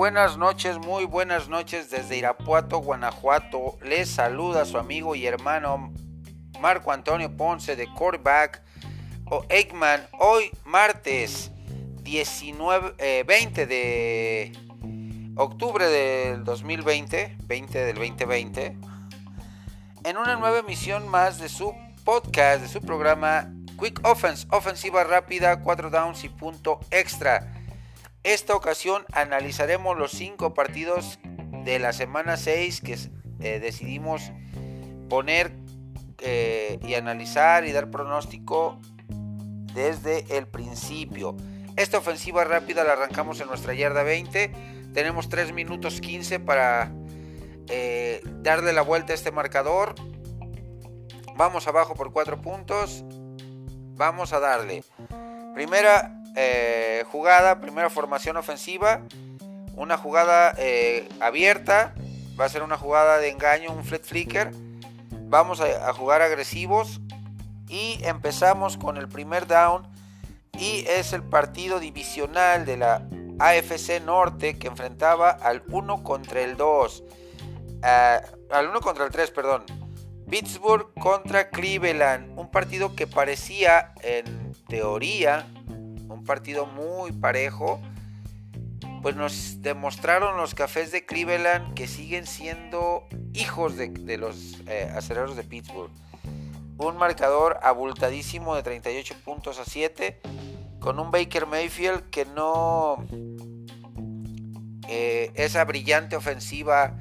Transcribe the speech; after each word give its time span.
buenas 0.00 0.38
noches, 0.38 0.78
muy 0.78 1.04
buenas 1.04 1.50
noches 1.50 1.90
desde 1.90 2.16
Irapuato, 2.16 2.78
Guanajuato. 2.78 3.76
Les 3.82 4.08
saluda 4.08 4.64
su 4.64 4.78
amigo 4.78 5.14
y 5.14 5.26
hermano 5.26 5.92
Marco 6.58 6.90
Antonio 6.90 7.36
Ponce 7.36 7.76
de 7.76 7.86
Quarterback 7.86 8.62
o 9.26 9.44
Eggman. 9.50 10.00
Hoy 10.18 10.50
martes 10.64 11.50
19, 12.02 13.24
20 13.26 13.62
eh, 13.62 13.66
de 13.66 14.52
octubre 15.36 15.86
del 15.86 16.44
2020, 16.44 17.36
20 17.44 17.78
del 17.84 17.96
2020, 17.96 18.78
en 20.04 20.16
una 20.16 20.34
nueva 20.36 20.60
emisión 20.60 21.08
más 21.08 21.38
de 21.38 21.50
su 21.50 21.74
podcast, 22.06 22.62
de 22.62 22.68
su 22.68 22.80
programa 22.80 23.52
Quick 23.78 24.00
Offense, 24.06 24.46
ofensiva 24.50 25.04
rápida, 25.04 25.60
4 25.60 25.90
downs 25.90 26.24
y 26.24 26.30
punto 26.30 26.80
extra. 26.90 27.59
Esta 28.22 28.54
ocasión 28.54 29.06
analizaremos 29.12 29.96
los 29.96 30.12
5 30.12 30.52
partidos 30.52 31.18
de 31.64 31.78
la 31.78 31.94
semana 31.94 32.36
6 32.36 32.82
que 32.82 32.98
eh, 33.40 33.60
decidimos 33.60 34.30
poner 35.08 35.52
eh, 36.18 36.78
y 36.82 36.94
analizar 36.94 37.64
y 37.64 37.72
dar 37.72 37.90
pronóstico 37.90 38.78
desde 39.72 40.36
el 40.36 40.46
principio. 40.46 41.34
Esta 41.76 41.96
ofensiva 41.96 42.44
rápida 42.44 42.84
la 42.84 42.92
arrancamos 42.92 43.40
en 43.40 43.46
nuestra 43.46 43.72
yarda 43.72 44.02
20. 44.02 44.52
Tenemos 44.92 45.30
3 45.30 45.52
minutos 45.52 46.02
15 46.02 46.40
para 46.40 46.92
eh, 47.68 48.20
darle 48.42 48.74
la 48.74 48.82
vuelta 48.82 49.12
a 49.12 49.14
este 49.14 49.32
marcador. 49.32 49.94
Vamos 51.36 51.66
abajo 51.66 51.94
por 51.94 52.12
4 52.12 52.42
puntos. 52.42 53.02
Vamos 53.96 54.34
a 54.34 54.40
darle. 54.40 54.84
Primera 55.54 56.19
eh, 56.36 57.04
jugada, 57.10 57.60
primera 57.60 57.90
formación 57.90 58.36
ofensiva, 58.36 59.02
una 59.74 59.96
jugada 59.96 60.54
eh, 60.58 61.08
abierta, 61.20 61.94
va 62.38 62.44
a 62.44 62.48
ser 62.48 62.62
una 62.62 62.76
jugada 62.76 63.18
de 63.18 63.30
engaño, 63.30 63.72
un 63.72 63.84
flat 63.84 64.04
flicker. 64.04 64.50
Vamos 65.28 65.60
a, 65.60 65.92
jugar 65.92 66.22
agresivos 66.22 67.00
y 67.68 68.00
empezamos 68.02 68.76
con 68.76 68.96
el 68.96 69.08
primer 69.08 69.46
down 69.46 69.86
y 70.58 70.84
es 70.88 71.12
el 71.12 71.22
partido 71.22 71.78
divisional 71.78 72.66
de 72.66 72.76
la 72.76 73.06
AFC 73.38 74.02
Norte 74.04 74.58
que 74.58 74.66
enfrentaba 74.66 75.30
al 75.30 75.62
1 75.68 76.02
contra 76.02 76.40
el 76.40 76.56
2. 76.56 77.04
Ah, 77.82 78.20
al 78.50 78.68
1 78.68 78.80
contra 78.80 79.04
el 79.04 79.10
3, 79.10 79.30
perdón. 79.30 79.64
Pittsburgh 80.28 80.92
contra 80.94 81.50
Cleveland. 81.50 82.38
Un 82.38 82.50
partido 82.50 82.94
que 82.94 83.06
parecía 83.06 83.92
en 84.02 84.52
teoría 84.68 85.46
partido 86.24 86.66
muy 86.66 87.12
parejo. 87.12 87.80
Pues 89.02 89.16
nos 89.16 89.62
demostraron 89.62 90.36
los 90.36 90.54
cafés 90.54 90.92
de 90.92 91.06
Cleveland 91.06 91.74
que 91.74 91.86
siguen 91.86 92.26
siendo 92.26 93.06
hijos 93.32 93.76
de, 93.76 94.18
los 94.18 94.60
eh, 94.66 94.90
aceleros 94.94 95.36
de 95.36 95.42
Pittsburgh. 95.42 95.90
Un 96.76 96.96
marcador 96.96 97.58
abultadísimo 97.62 98.54
de 98.54 98.62
38 98.62 99.14
puntos 99.24 99.58
a 99.58 99.64
7. 99.64 100.20
Con 100.80 100.98
un 100.98 101.10
Baker 101.10 101.46
Mayfield 101.46 102.10
que 102.10 102.24
no. 102.26 103.04
Eh, 104.88 105.30
esa 105.34 105.64
brillante 105.64 106.16
ofensiva 106.16 106.98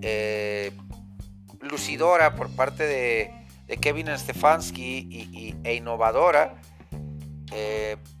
eh, 0.00 0.72
lucidora 1.60 2.34
por 2.34 2.48
parte 2.50 2.84
de, 2.86 3.34
Kevin 3.82 4.08
Stefanski 4.16 5.06
y, 5.10 5.54
e 5.62 5.74
innovadora 5.74 6.58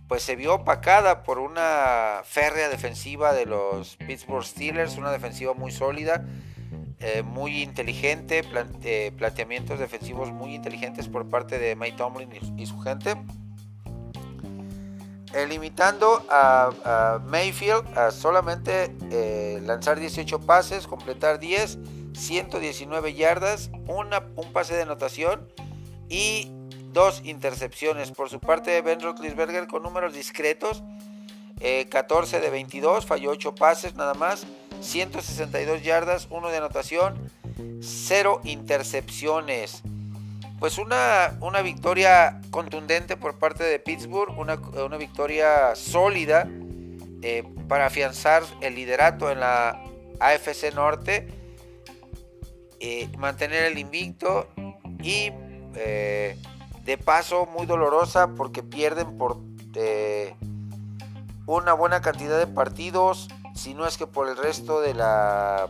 pues 0.08 0.22
se 0.22 0.36
vio 0.36 0.54
opacada 0.54 1.22
por 1.22 1.38
una 1.38 2.22
férrea 2.24 2.70
defensiva 2.70 3.34
de 3.34 3.44
los 3.44 3.96
Pittsburgh 3.96 4.44
Steelers, 4.44 4.96
una 4.96 5.12
defensiva 5.12 5.52
muy 5.52 5.70
sólida, 5.70 6.24
eh, 7.00 7.22
muy 7.22 7.62
inteligente, 7.62 8.42
eh, 8.82 9.12
planteamientos 9.16 9.78
defensivos 9.78 10.32
muy 10.32 10.54
inteligentes 10.54 11.08
por 11.08 11.28
parte 11.28 11.58
de 11.58 11.76
Mike 11.76 11.98
Tomlin 11.98 12.30
y, 12.56 12.66
su 12.66 12.80
gente. 12.80 13.16
Eh, 15.34 15.46
limitando 15.46 16.24
a, 16.30 17.20
Mayfield 17.26 17.86
a 17.96 18.10
solamente 18.10 18.90
lanzar 19.60 20.00
18 20.00 20.40
pases, 20.40 20.86
completar 20.86 21.38
10, 21.38 21.78
119 22.14 23.12
yardas, 23.12 23.70
una, 23.86 24.26
un 24.36 24.52
pase 24.54 24.74
de 24.74 24.82
anotación 24.82 25.46
y 26.08 26.50
dos 26.92 27.22
intercepciones. 27.24 28.10
Por 28.10 28.30
su 28.30 28.40
parte, 28.40 28.80
Ben 28.82 29.00
Roethlisberger 29.00 29.66
con 29.66 29.82
números 29.82 30.14
discretos, 30.14 30.82
14 31.88 32.36
eh, 32.36 32.40
de 32.40 32.50
22, 32.50 33.06
falló 33.06 33.30
8 33.30 33.54
pases 33.54 33.94
nada 33.94 34.14
más, 34.14 34.46
162 34.80 35.82
yardas, 35.82 36.28
1 36.30 36.48
de 36.50 36.56
anotación, 36.56 37.30
0 37.80 38.40
intercepciones. 38.44 39.82
Pues 40.58 40.78
una, 40.78 41.38
una 41.40 41.62
victoria 41.62 42.40
contundente 42.50 43.16
por 43.16 43.38
parte 43.38 43.62
de 43.62 43.78
Pittsburgh, 43.78 44.36
una, 44.36 44.56
victoria 44.96 45.76
sólida 45.76 46.48
eh, 47.22 47.44
para 47.68 47.86
afianzar 47.86 48.42
el 48.60 48.74
liderato 48.74 49.30
en 49.30 49.38
la 49.38 49.80
AFC 50.18 50.74
Norte, 50.74 51.28
eh, 52.80 53.08
mantener 53.16 53.64
el 53.64 53.78
invicto 53.78 54.48
y 55.00 55.30
de 56.88 56.96
paso 56.96 57.44
muy 57.44 57.66
dolorosa 57.66 58.28
porque 58.28 58.62
pierden 58.62 59.18
por 59.18 59.36
eh, 59.74 60.34
una 61.44 61.74
buena 61.74 62.00
cantidad 62.00 62.38
de 62.38 62.46
partidos, 62.46 63.28
si 63.54 63.74
no 63.74 63.86
es 63.86 63.98
que 63.98 64.06
por 64.06 64.26
el 64.26 64.38
resto 64.38 64.80
de 64.80 64.94
la 64.94 65.68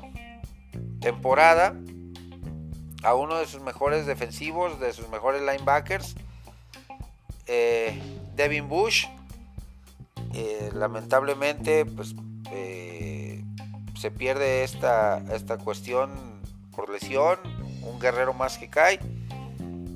temporada, 1.00 1.74
a 3.02 3.16
uno 3.16 3.34
de 3.34 3.46
sus 3.46 3.60
mejores 3.62 4.06
defensivos, 4.06 4.78
de 4.78 4.92
sus 4.92 5.08
mejores 5.08 5.42
linebackers, 5.42 6.14
eh, 7.48 8.00
Devin 8.36 8.68
Bush. 8.68 9.06
Eh, 10.34 10.70
lamentablemente, 10.72 11.84
pues 11.84 12.14
se 13.96 14.10
pierde 14.12 14.62
esta, 14.62 15.18
esta 15.34 15.58
cuestión 15.58 16.12
por 16.76 16.88
lesión, 16.90 17.38
un 17.82 17.98
guerrero 17.98 18.34
más 18.34 18.56
que 18.56 18.70
cae. 18.70 19.00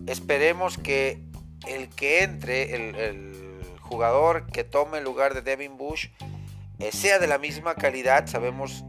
Esperemos 0.07 0.79
que 0.79 1.23
el 1.67 1.89
que 1.89 2.23
entre, 2.23 2.75
el, 2.75 3.33
jugador 3.81 4.47
que 4.47 4.65
tome 4.65 4.99
el 4.99 5.05
lugar 5.05 5.35
de 5.35 5.43
Devin 5.43 5.77
Bush, 5.77 6.09
eh, 6.79 6.91
sea 6.93 7.19
de 7.19 7.27
la 7.27 7.39
misma 7.39 7.75
calidad. 7.75 8.27
Sabemos 8.27 8.85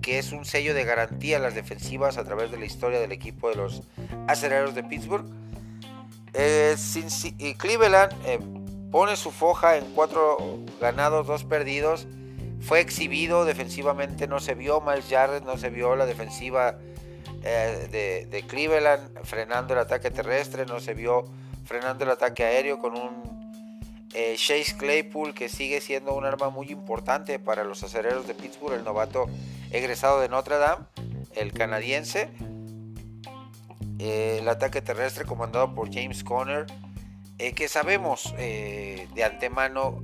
que 0.00 0.18
es 0.18 0.32
un 0.32 0.46
sello 0.46 0.72
de 0.72 0.84
garantía 0.84 1.36
a 1.36 1.40
las 1.40 1.54
defensivas 1.54 2.16
a 2.16 2.24
través 2.24 2.50
de 2.50 2.58
la 2.58 2.64
historia 2.64 3.00
del 3.00 3.12
equipo 3.12 3.50
de 3.50 3.56
los 3.56 3.82
aceleros 4.28 4.74
de 4.74 4.82
Pittsburgh. 4.82 5.26
Eh, 6.32 6.76
Cleveland 7.58 8.12
eh, 8.24 8.38
pone 8.90 9.16
su 9.16 9.30
foja 9.30 9.76
en 9.76 9.84
cuatro 9.94 10.38
ganados, 10.80 11.26
dos 11.26 11.44
perdidos. 11.44 12.06
Fue 12.60 12.80
exhibido 12.80 13.44
defensivamente, 13.44 14.26
no 14.26 14.40
se 14.40 14.54
vio 14.54 14.80
Miles 14.80 15.06
Jarrett, 15.08 15.44
no 15.44 15.56
se 15.56 15.70
vio 15.70 15.96
la 15.96 16.06
defensiva 16.06 16.78
eh, 17.42 18.26
de, 18.30 18.42
Cleveland 18.42 19.24
frenando 19.24 19.74
el 19.74 19.80
ataque 19.80 20.10
terrestre, 20.10 20.66
no 20.66 20.80
se 20.80 20.94
vio 20.94 21.24
frenando 21.64 22.04
el 22.04 22.10
ataque 22.10 22.44
aéreo 22.44 22.78
con 22.78 22.94
un 22.94 24.08
eh, 24.12 24.34
Chase 24.36 24.76
Claypool 24.76 25.34
que 25.34 25.48
sigue 25.48 25.80
siendo 25.80 26.14
un 26.14 26.24
arma 26.24 26.50
muy 26.50 26.70
importante 26.70 27.38
para 27.38 27.64
los 27.64 27.82
acereros 27.82 28.26
de 28.26 28.34
Pittsburgh, 28.34 28.74
el 28.74 28.84
novato 28.84 29.26
egresado 29.70 30.20
de 30.20 30.28
Notre 30.28 30.58
Dame, 30.58 30.84
el 31.34 31.52
canadiense. 31.52 32.30
Eh, 33.98 34.38
el 34.40 34.48
ataque 34.48 34.80
terrestre 34.80 35.26
comandado 35.26 35.74
por 35.74 35.92
James 35.92 36.24
Conner, 36.24 36.66
que 37.54 37.68
sabemos 37.68 38.34
de 38.36 39.24
antemano 39.24 40.02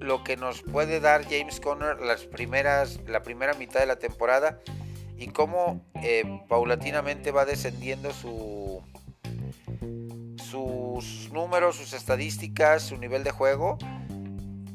lo 0.00 0.24
que 0.24 0.36
nos 0.36 0.62
puede 0.62 0.98
dar 0.98 1.24
James 1.24 1.60
Conner 1.60 2.00
las 2.00 2.24
primeras, 2.24 3.00
la 3.06 3.22
primera 3.22 3.54
mitad 3.54 3.80
de 3.80 3.86
la 3.86 3.96
temporada 3.96 4.60
y 5.20 5.28
cómo 5.28 5.82
eh, 5.96 6.24
paulatinamente 6.48 7.30
va 7.30 7.44
descendiendo 7.44 8.10
su, 8.14 8.82
sus 10.42 11.30
números, 11.30 11.76
sus 11.76 11.92
estadísticas, 11.92 12.82
su 12.82 12.96
nivel 12.96 13.22
de 13.22 13.30
juego, 13.30 13.76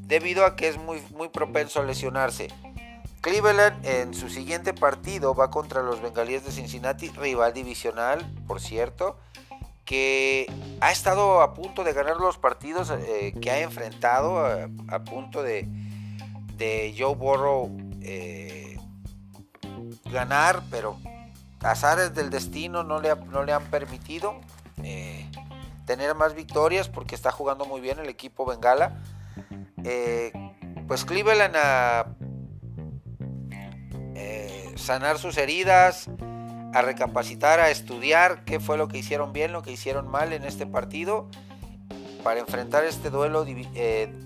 debido 0.04 0.46
a 0.46 0.56
que 0.56 0.68
es 0.68 0.78
muy, 0.78 1.02
muy 1.18 1.30
propenso 1.30 1.82
a 1.82 1.84
lesionarse. 1.84 2.50
Cleveland 3.22 3.84
en 3.88 4.14
su 4.14 4.30
siguiente 4.30 4.76
partido 4.76 5.34
va 5.34 5.50
contra 5.50 5.82
los 5.82 6.00
Bengalíes 6.00 6.46
de 6.46 6.52
Cincinnati, 6.52 7.10
rival 7.10 7.52
divisional, 7.54 8.24
por 8.46 8.62
cierto, 8.62 9.18
que 9.84 10.46
ha 10.80 10.92
estado 10.92 11.42
a 11.42 11.56
punto 11.56 11.84
de 11.84 11.94
ganar 11.94 12.18
los 12.18 12.38
partidos 12.38 12.92
eh, 12.92 13.34
que 13.42 13.50
ha 13.50 13.62
enfrentado, 13.62 14.46
a, 14.90 15.04
punto 15.06 15.42
de, 15.42 15.68
de 16.56 16.94
Joe 16.96 17.16
Burrow 17.16 17.76
eh, 18.04 18.65
ganar, 20.16 20.64
pero 20.72 20.98
azares 21.62 22.16
del 22.16 22.30
destino 22.30 22.84
no 22.84 23.00
le, 23.00 23.16
no 23.16 23.44
le 23.44 23.54
han 23.54 23.66
permitido 23.66 24.40
eh, 24.84 25.30
tener 25.86 26.16
más 26.16 26.34
victorias 26.34 26.90
porque 26.90 27.14
está 27.14 27.32
jugando 27.32 27.66
muy 27.66 27.82
bien 27.82 28.00
el 28.00 28.10
equipo 28.10 28.46
Bengala. 28.46 29.00
Eh, 29.84 30.32
pues 30.88 31.06
Cleveland 31.06 31.56
a 31.56 32.08
eh, 34.16 34.74
sanar 34.76 35.20
sus 35.20 35.38
heridas, 35.38 36.10
a 36.74 36.82
recapacitar, 36.82 37.60
a 37.60 37.70
estudiar 37.70 38.46
qué 38.46 38.60
fue 38.60 38.78
lo 38.78 38.88
que 38.88 38.98
hicieron 38.98 39.34
bien, 39.34 39.52
lo 39.52 39.62
que 39.62 39.72
hicieron 39.72 40.08
mal 40.08 40.34
en 40.34 40.44
este 40.44 40.66
partido 40.66 41.30
para 42.24 42.40
enfrentar 42.40 42.84
este 42.86 43.12
duelo 43.12 43.46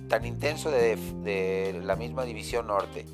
tan 0.07 0.25
intenso 0.25 0.71
de, 0.71 1.81
la 1.83 1.97
misma 1.97 2.24
división 2.24 2.68
norte. 2.68 3.06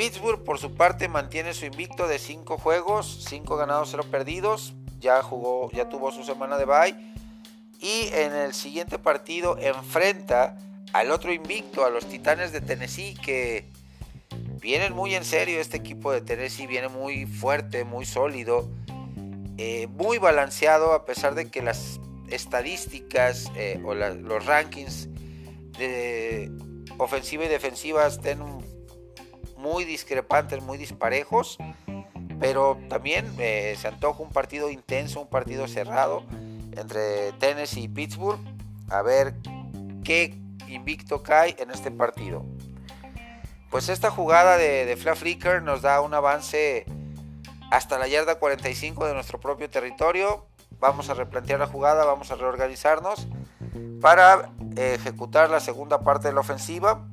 Pittsburgh 0.00 0.42
por 0.44 0.58
su 0.58 0.72
parte 0.72 1.08
mantiene 1.08 1.52
su 1.52 1.66
invicto 1.66 2.08
de 2.08 2.18
5 2.18 2.56
juegos, 2.56 3.22
5 3.28 3.54
ganados, 3.58 3.90
0 3.90 4.04
perdidos. 4.10 4.72
Ya 4.98 5.22
jugó, 5.22 5.70
ya 5.72 5.90
tuvo 5.90 6.10
su 6.10 6.24
semana 6.24 6.56
de 6.56 6.64
bye. 6.64 6.96
Y 7.78 8.08
en 8.14 8.34
el 8.34 8.54
siguiente 8.54 8.98
partido 8.98 9.58
enfrenta 9.58 10.56
al 10.94 11.10
otro 11.10 11.34
invicto, 11.34 11.84
a 11.84 11.90
los 11.90 12.06
Titanes 12.06 12.50
de 12.50 12.62
Tennessee, 12.62 13.14
que 13.14 13.66
vienen 14.62 14.94
muy 14.94 15.14
en 15.14 15.22
serio. 15.26 15.60
Este 15.60 15.76
equipo 15.76 16.12
de 16.12 16.22
Tennessee 16.22 16.66
viene 16.66 16.88
muy 16.88 17.26
fuerte, 17.26 17.84
muy 17.84 18.06
sólido, 18.06 18.70
eh, 19.58 19.86
muy 19.88 20.16
balanceado, 20.16 20.94
a 20.94 21.04
pesar 21.04 21.34
de 21.34 21.50
que 21.50 21.60
las 21.60 22.00
estadísticas 22.30 23.52
eh, 23.54 23.78
o 23.84 23.94
los 23.94 24.46
rankings 24.46 25.10
de 25.78 26.50
ofensiva 26.96 27.44
y 27.44 27.48
defensiva 27.48 28.06
estén 28.06 28.40
muy 29.60 29.84
discrepantes, 29.84 30.62
muy 30.62 30.78
disparejos, 30.78 31.58
pero 32.38 32.78
también 32.88 33.32
eh, 33.38 33.76
se 33.78 33.88
antoja 33.88 34.22
un 34.22 34.30
partido 34.30 34.70
intenso, 34.70 35.20
un 35.20 35.28
partido 35.28 35.68
cerrado 35.68 36.24
entre 36.76 37.32
Tennessee 37.32 37.82
y 37.82 37.88
Pittsburgh, 37.88 38.40
a 38.88 39.02
ver 39.02 39.34
qué 40.04 40.36
invicto 40.68 41.22
cae 41.22 41.56
en 41.58 41.70
este 41.70 41.90
partido. 41.90 42.44
Pues 43.70 43.88
esta 43.88 44.10
jugada 44.10 44.56
de, 44.56 44.84
de 44.84 44.96
Flicker 44.96 45.62
nos 45.62 45.82
da 45.82 46.00
un 46.00 46.14
avance 46.14 46.84
hasta 47.70 47.98
la 47.98 48.08
yarda 48.08 48.36
45 48.36 49.06
de 49.06 49.14
nuestro 49.14 49.38
propio 49.38 49.70
territorio 49.70 50.50
vamos 50.80 51.10
a 51.10 51.14
replantear 51.14 51.60
la 51.60 51.66
jugada, 51.66 52.04
vamos 52.04 52.30
a 52.30 52.36
reorganizarnos 52.36 53.28
para 54.00 54.50
ejecutar 54.76 55.50
la 55.50 55.60
segunda 55.60 56.00
parte 56.00 56.28
de 56.28 56.34
la 56.34 56.40
ofensiva. 56.40 57.06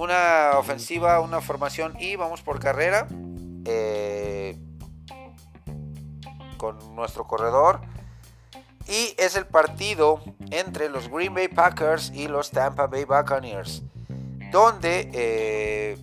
Una 0.00 0.52
ofensiva, 0.56 1.20
una 1.20 1.42
formación 1.42 1.92
y 2.00 2.16
vamos 2.16 2.40
por 2.40 2.58
carrera 2.58 3.06
eh, 3.66 4.56
con 6.56 6.96
nuestro 6.96 7.26
corredor. 7.26 7.82
Y 8.88 9.14
es 9.18 9.36
el 9.36 9.44
partido 9.44 10.22
entre 10.50 10.88
los 10.88 11.10
Green 11.10 11.34
Bay 11.34 11.48
Packers 11.48 12.12
y 12.14 12.28
los 12.28 12.50
Tampa 12.50 12.86
Bay 12.86 13.04
Buccaneers. 13.04 13.82
Donde 14.50 15.10
eh, 15.12 15.98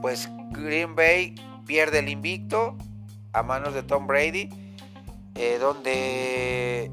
pues 0.00 0.30
Green 0.52 0.96
Bay 0.96 1.34
pierde 1.66 1.98
el 1.98 2.08
invicto 2.08 2.74
a 3.34 3.42
manos 3.42 3.74
de 3.74 3.82
Tom 3.82 4.06
Brady, 4.06 4.48
eh, 5.34 5.58
donde 5.60 6.90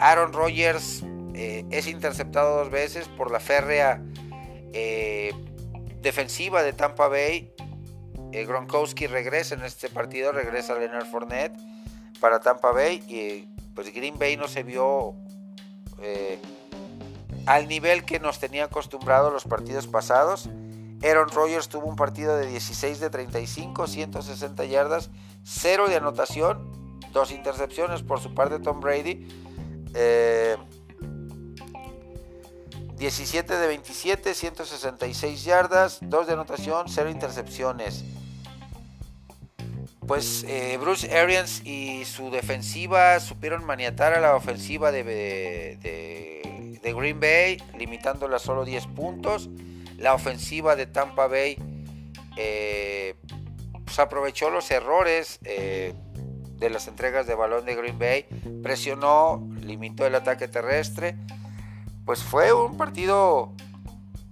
Aaron 0.00 0.32
Rodgers 0.32 1.04
es 1.32 1.86
interceptado 1.86 2.56
dos 2.56 2.70
veces 2.70 3.06
por 3.06 3.30
la 3.30 3.38
férrea 3.38 4.02
eh, 4.72 5.32
defensiva 6.00 6.62
de 6.62 6.72
Tampa 6.72 7.08
Bay. 7.08 7.52
Gronkowski 8.32 9.06
regresa 9.06 9.54
en 9.54 9.64
este 9.64 9.88
partido, 9.88 10.30
regresa 10.30 10.74
Leonard 10.74 11.06
Fournette 11.06 11.56
para 12.20 12.40
Tampa 12.40 12.70
Bay 12.70 13.02
y 13.08 13.48
pues 13.74 13.94
Green 13.94 14.18
Bay 14.18 14.36
no 14.36 14.46
se 14.46 14.62
vio 14.62 15.14
al 17.46 17.68
nivel 17.68 18.04
que 18.04 18.20
nos 18.20 18.38
tenía 18.38 18.64
acostumbrados 18.64 19.32
los 19.32 19.44
partidos 19.44 19.86
pasados. 19.86 20.50
Aaron 21.02 21.28
Rodgers 21.28 21.68
tuvo 21.68 21.86
un 21.86 21.96
partido 21.96 22.36
de 22.36 22.46
16 22.46 23.00
de 23.00 23.10
35, 23.10 23.86
160 23.86 24.64
yardas, 24.64 25.10
0 25.44 25.88
de 25.88 25.96
anotación, 25.96 27.00
2 27.12 27.30
intercepciones 27.32 28.02
por 28.02 28.20
su 28.20 28.34
parte 28.34 28.58
Tom 28.58 28.80
Brady. 28.80 29.28
17 32.96 33.52
eh, 33.52 33.56
de 33.56 33.66
27, 33.66 34.34
166 34.34 35.44
yardas, 35.44 35.98
2 36.02 36.26
de 36.26 36.32
anotación, 36.32 36.86
0 36.88 37.10
intercepciones. 37.10 38.04
Pues 40.06 40.44
eh, 40.46 40.78
Bruce 40.80 41.16
Arians 41.18 41.62
y 41.64 42.04
su 42.04 42.30
defensiva 42.30 43.18
supieron 43.18 43.64
maniatar 43.64 44.12
a 44.12 44.20
la 44.20 44.36
ofensiva 44.36 44.92
de, 44.92 45.78
Green 46.82 47.18
Bay, 47.18 47.60
limitándola 47.76 48.38
solo 48.38 48.64
10 48.64 48.86
puntos. 48.88 49.50
La 49.98 50.14
ofensiva 50.14 50.76
de 50.76 50.86
Tampa 50.86 51.26
Bay 51.26 51.56
eh, 52.36 53.16
pues 53.84 53.98
aprovechó 53.98 54.50
los 54.50 54.70
errores 54.70 55.40
eh, 55.44 55.94
de 56.58 56.70
las 56.70 56.86
entregas 56.86 57.26
de 57.26 57.34
balón 57.34 57.64
de 57.64 57.74
Green 57.74 57.98
Bay, 57.98 58.26
presionó, 58.62 59.48
limitó 59.60 60.06
el 60.06 60.14
ataque 60.14 60.46
terrestre. 60.46 61.16
Pues 62.06 62.22
fue 62.22 62.52
un 62.52 62.76
partido 62.76 63.52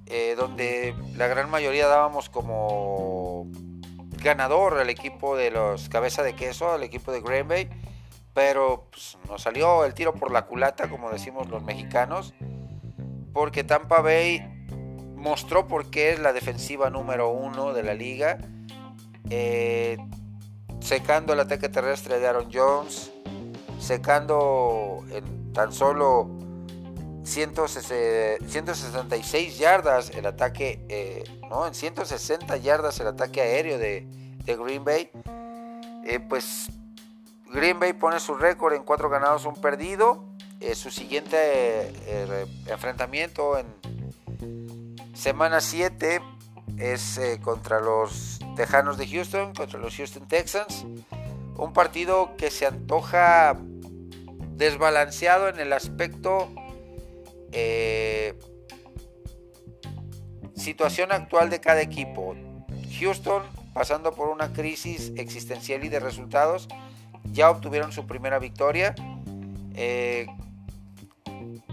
eh, 0.07 0.37
donde 0.39 0.95
la 1.17 1.27
gran 1.27 1.51
mayoría 1.51 1.89
dábamos 1.89 2.31
como 2.31 3.49
ganador 4.23 4.79
al 4.79 4.89
equipo 4.89 5.37
de 5.37 5.51
los 5.51 5.89
cabeza 5.89 6.23
de 6.23 6.37
queso, 6.37 6.71
al 6.71 6.85
equipo 6.85 7.11
de 7.11 7.21
Green 7.21 7.49
Bay, 7.49 7.69
pero 8.33 8.87
pues, 8.93 9.19
nos 9.29 9.43
salió 9.43 9.85
el 9.85 9.93
tiro 9.93 10.15
por 10.15 10.31
la 10.31 10.47
culata, 10.47 10.89
como 10.89 11.11
decimos 11.11 11.49
los 11.49 11.65
mexicanos, 11.65 12.33
porque 13.33 13.65
Tampa 13.65 14.01
Bay 14.01 14.41
mostró 15.17 15.67
por 15.67 15.91
qué 15.91 16.13
es 16.13 16.21
la 16.21 16.33
defensiva 16.33 16.91
número 16.91 17.31
uno 17.31 17.73
de 17.73 17.83
la 17.83 17.95
liga, 17.95 18.39
eh, 19.31 19.99
secando 20.79 21.33
el 21.33 21.41
ataque 21.41 21.69
terrestre 21.69 22.21
de 22.21 22.29
Aaron 22.29 22.51
Jones, 22.53 23.11
secando 23.81 25.05
en 25.11 25.53
tan 25.53 25.73
solo 25.73 26.44
166 27.25 29.59
yardas 29.59 30.11
el 30.11 30.27
ataque, 30.27 30.85
eh, 30.89 31.25
no, 31.49 31.67
en 31.67 31.75
160 31.75 32.57
yardas 32.59 33.01
el 33.01 33.09
ataque 33.09 33.41
aéreo 33.41 33.79
de, 33.79 34.07
Green 34.47 34.85
Bay. 34.85 35.11
Eh, 36.05 36.21
pues 36.21 36.69
Green 37.53 37.81
Bay 37.81 37.95
pone 37.95 38.21
su 38.21 38.35
récord 38.35 38.75
en 38.75 38.85
4 38.85 39.09
ganados, 39.09 39.47
un 39.47 39.55
perdido. 39.55 40.27
su 40.75 40.91
siguiente 40.91 41.95
enfrentamiento 42.67 43.57
en 43.59 43.67
Semana 45.15 45.61
7 45.61 46.21
es 46.77 47.19
eh, 47.19 47.41
contra 47.43 47.81
los 47.81 48.41
Tejanos 48.57 48.99
de 48.99 49.07
Houston, 49.07 49.55
contra 49.55 49.79
los 49.79 49.97
Houston 49.97 50.27
Texans. 50.27 50.85
Un 51.57 51.73
partido 51.73 52.37
que 52.37 52.51
se 52.51 52.67
antoja 52.67 53.57
desbalanceado 54.57 55.49
en 55.49 55.61
el 55.61 55.73
aspecto 55.73 56.51
eh, 57.55 58.35
situación 60.57 61.13
actual 61.13 61.51
de 61.51 61.61
cada 61.61 61.81
equipo. 61.81 62.35
Houston, 62.99 63.45
pasando 63.73 64.13
por 64.13 64.29
una 64.29 64.53
crisis 64.53 65.13
existencial 65.17 65.85
y 65.85 65.89
de 65.89 66.01
resultados, 66.01 66.69
ya 67.33 67.51
obtuvieron 67.51 67.93
su 67.93 68.07
primera 68.07 68.39
victoria. 68.39 68.95
Eh, 69.75 70.27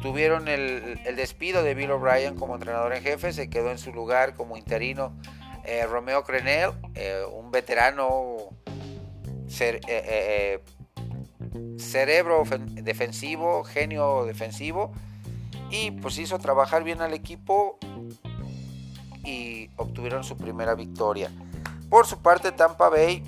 Tuvieron 0.02 0.48
el, 0.48 1.00
despido 1.16 1.62
de 1.62 1.76
Bill 1.76 1.92
O'Brien 1.92 2.36
como 2.36 2.56
entrenador 2.56 2.92
en 2.96 3.04
jefe, 3.04 3.34
se 3.34 3.52
quedó 3.52 3.70
en 3.70 3.78
su 3.78 3.94
lugar 3.94 4.34
como 4.34 4.58
interino 4.58 5.16
eh, 5.64 5.86
Romeo 5.86 6.24
Crenel, 6.24 6.72
un 7.32 7.52
veterano 7.52 8.38
cerebro 11.78 12.44
defensivo, 12.82 13.64
genio 13.64 14.26
defensivo, 14.26 14.92
y 15.72 15.92
pues 15.92 16.18
hizo 16.20 16.38
trabajar 16.38 16.84
bien 16.84 17.02
al 17.02 17.14
equipo 17.14 17.78
y 19.24 19.70
obtuvieron 19.78 20.24
su 20.24 20.38
primera 20.38 20.76
victoria. 20.76 21.32
Por 21.90 22.06
su 22.06 22.20
parte, 22.20 22.52
Tampa 22.52 22.90
Bay 22.90 23.24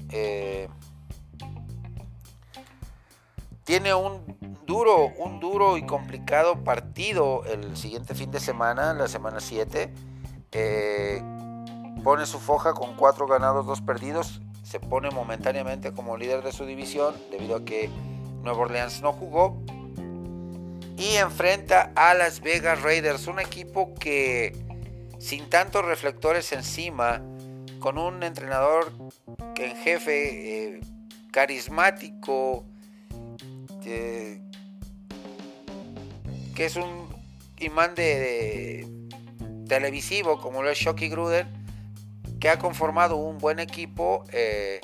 tiene 3.63 3.93
un 3.93 4.21
duro, 4.65 5.07
un 5.17 5.39
duro 5.39 5.77
y 5.77 5.85
complicado 5.85 6.63
partido 6.63 7.43
el 7.45 7.77
siguiente 7.77 8.13
fin 8.13 8.31
de 8.31 8.39
semana, 8.39 8.93
la 8.93 9.07
semana 9.07 9.39
7. 9.39 9.93
Eh, 10.51 11.21
pone 12.03 12.25
su 12.25 12.39
foja 12.39 12.73
con 12.73 12.95
4 12.95 13.27
ganados, 13.27 13.65
2 13.65 13.81
perdidos. 13.81 14.41
Se 14.63 14.79
pone 14.79 15.09
momentáneamente 15.11 15.93
como 15.93 16.17
líder 16.17 16.43
de 16.43 16.51
su 16.51 16.65
división 16.65 17.15
debido 17.31 17.57
a 17.57 17.65
que 17.65 17.89
Nueva 18.43 18.59
Orleans 18.59 19.01
no 19.01 19.13
jugó. 19.13 19.57
Y 20.97 21.15
enfrenta 21.17 21.91
a 21.95 22.13
Las 22.13 22.41
Vegas 22.41 22.81
Raiders, 22.81 23.27
un 23.27 23.39
equipo 23.39 23.93
que 23.95 24.55
sin 25.19 25.49
tantos 25.49 25.85
reflectores 25.85 26.51
encima, 26.51 27.21
con 27.79 27.97
un 27.97 28.23
entrenador 28.23 28.91
que 29.55 29.71
en 29.71 29.77
jefe 29.77 30.75
eh, 30.75 30.81
carismático, 31.31 32.65
que 33.83 34.39
es 36.55 36.75
un 36.75 37.07
imán 37.59 37.95
de, 37.95 38.87
televisivo 39.67 40.39
como 40.39 40.63
lo 40.63 40.69
es 40.69 40.77
Shocky 40.77 41.09
Gruden, 41.09 41.47
que 42.39 42.49
ha 42.49 42.59
conformado 42.59 43.15
un 43.15 43.37
buen 43.37 43.59
equipo 43.59 44.25
eh, 44.31 44.79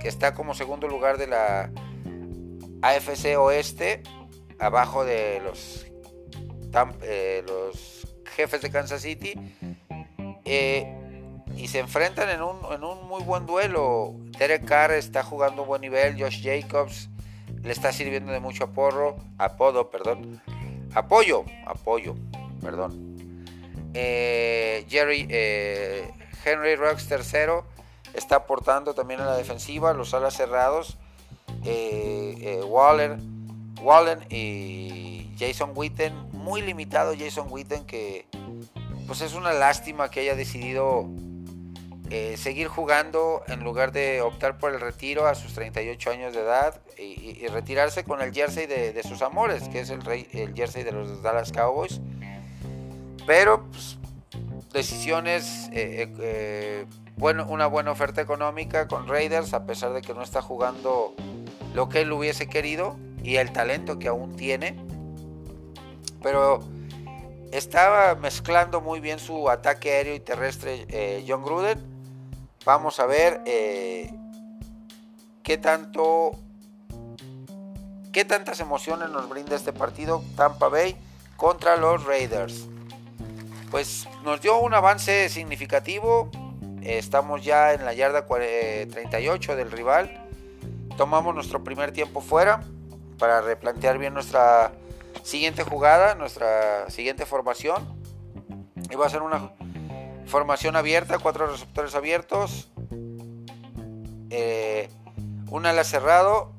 que 0.00 0.08
está 0.08 0.34
como 0.34 0.54
segundo 0.54 0.88
lugar 0.88 1.18
de 1.18 1.26
la 1.26 1.70
AFC 2.82 3.36
Oeste, 3.38 4.02
abajo 4.58 5.04
de 5.04 5.40
los, 5.40 5.86
eh, 7.02 7.44
los 7.46 8.06
jefes 8.36 8.62
de 8.62 8.70
Kansas 8.70 9.02
City. 9.02 9.34
Eh, 10.44 10.94
y 11.56 11.68
se 11.68 11.80
enfrentan 11.80 12.28
en 12.30 12.42
un, 12.42 12.58
en 12.72 12.84
un, 12.84 13.06
muy 13.08 13.22
buen 13.22 13.46
duelo. 13.46 14.14
Derek 14.38 14.64
Carr 14.64 14.92
está 14.92 15.22
jugando 15.22 15.62
un 15.62 15.68
buen 15.68 15.80
nivel, 15.80 16.20
Josh 16.20 16.42
Jacobs 16.42 17.08
le 17.62 17.72
está 17.72 17.92
sirviendo 17.92 18.32
de 18.32 18.40
mucho 18.40 18.64
aporro, 18.64 19.16
apodo, 19.36 19.90
perdón, 19.90 20.40
apoyo, 20.94 21.44
apoyo, 21.66 22.14
perdón. 22.62 23.16
Eh, 23.94 24.86
Jerry 24.88 25.26
eh, 25.30 26.12
Henry 26.44 26.76
Rocks 26.76 27.08
tercero 27.08 27.64
está 28.14 28.36
aportando 28.36 28.94
también 28.94 29.20
a 29.20 29.24
la 29.24 29.36
defensiva, 29.36 29.92
los 29.92 30.14
alas 30.14 30.34
cerrados, 30.34 30.98
Waller, 32.66 33.18
Wallen 33.82 34.20
y 34.30 35.30
Jason 35.38 35.72
Witten, 35.74 36.14
muy 36.32 36.62
limitado 36.62 37.14
Jason 37.18 37.46
Witten 37.50 37.84
que 37.84 38.26
pues 39.06 39.22
es 39.22 39.34
una 39.34 39.52
lástima 39.52 40.10
que 40.10 40.20
haya 40.20 40.34
decidido 40.34 41.08
eh, 42.10 42.36
seguir 42.38 42.68
jugando 42.68 43.42
en 43.48 43.62
lugar 43.64 43.92
de 43.92 44.22
optar 44.22 44.56
por 44.58 44.72
el 44.72 44.80
retiro 44.80 45.26
a 45.26 45.34
sus 45.34 45.52
38 45.52 46.10
años 46.10 46.34
de 46.34 46.40
edad 46.40 46.80
y, 46.96 47.46
retirarse 47.48 48.04
con 48.04 48.20
el 48.20 48.32
jersey 48.32 48.66
de, 48.66 49.02
sus 49.02 49.22
amores, 49.22 49.68
que 49.68 49.80
es 49.80 49.90
el, 49.90 50.02
rey, 50.02 50.26
el 50.32 50.54
jersey 50.54 50.84
de 50.84 50.92
los 50.92 51.22
Dallas 51.22 51.52
Cowboys. 51.52 52.00
Pero 53.26 53.64
pues, 53.70 53.98
decisiones, 54.72 55.68
eh, 55.72 56.12
eh, 56.20 56.86
bueno, 57.16 57.46
una 57.48 57.66
buena 57.66 57.90
oferta 57.90 58.20
económica 58.20 58.88
con 58.88 59.06
Raiders, 59.06 59.52
a 59.54 59.64
pesar 59.64 59.92
de 59.92 60.00
que 60.02 60.14
no 60.14 60.22
está 60.22 60.40
jugando 60.42 61.14
lo 61.74 61.88
que 61.88 62.02
él 62.02 62.12
hubiese 62.12 62.48
querido 62.48 62.96
y 63.22 63.36
el 63.36 63.52
talento 63.52 63.98
que 63.98 64.08
aún 64.08 64.36
tiene. 64.36 64.76
Pero 66.22 66.60
estaba 67.52 68.14
mezclando 68.14 68.80
muy 68.80 69.00
bien 69.00 69.18
su 69.18 69.48
ataque 69.48 69.92
aéreo 69.92 70.14
y 70.14 70.20
terrestre 70.20 71.24
John 71.26 71.44
Gruden 71.44 71.98
Vamos 72.68 73.00
a 73.00 73.06
ver 73.06 73.40
eh, 73.46 74.12
qué 75.42 75.56
tanto, 75.56 76.32
qué 78.12 78.26
tantas 78.26 78.60
emociones 78.60 79.08
nos 79.08 79.26
brinda 79.28 79.56
este 79.56 79.72
partido 79.72 80.22
Tampa 80.36 80.68
Bay 80.68 80.94
contra 81.38 81.78
los 81.78 82.04
Raiders. 82.04 82.66
Pues 83.70 84.06
nos 84.22 84.42
dio 84.42 84.58
un 84.58 84.74
avance 84.74 85.30
significativo. 85.30 86.30
Estamos 86.82 87.42
ya 87.42 87.72
en 87.72 87.86
la 87.86 87.94
yarda 87.94 88.26
38 88.26 89.56
del 89.56 89.70
rival. 89.70 90.28
Tomamos 90.98 91.34
nuestro 91.34 91.64
primer 91.64 91.92
tiempo 91.92 92.20
fuera 92.20 92.60
para 93.18 93.40
replantear 93.40 93.98
bien 93.98 94.14
nuestra 94.14 94.72
siguiente 95.22 95.64
jugada, 95.64 96.14
nuestra 96.14 96.88
siguiente 96.90 97.26
formación. 97.26 97.98
Y 98.90 98.94
va 98.94 99.06
a 99.06 99.10
ser 99.10 99.22
una 99.22 99.50
Formación 100.28 100.76
abierta, 100.76 101.18
cuatro 101.18 101.46
receptores 101.46 101.94
abiertos. 101.94 102.68
Eh, 104.28 104.90
un 105.50 105.64
ala 105.64 105.84
cerrado 105.84 106.52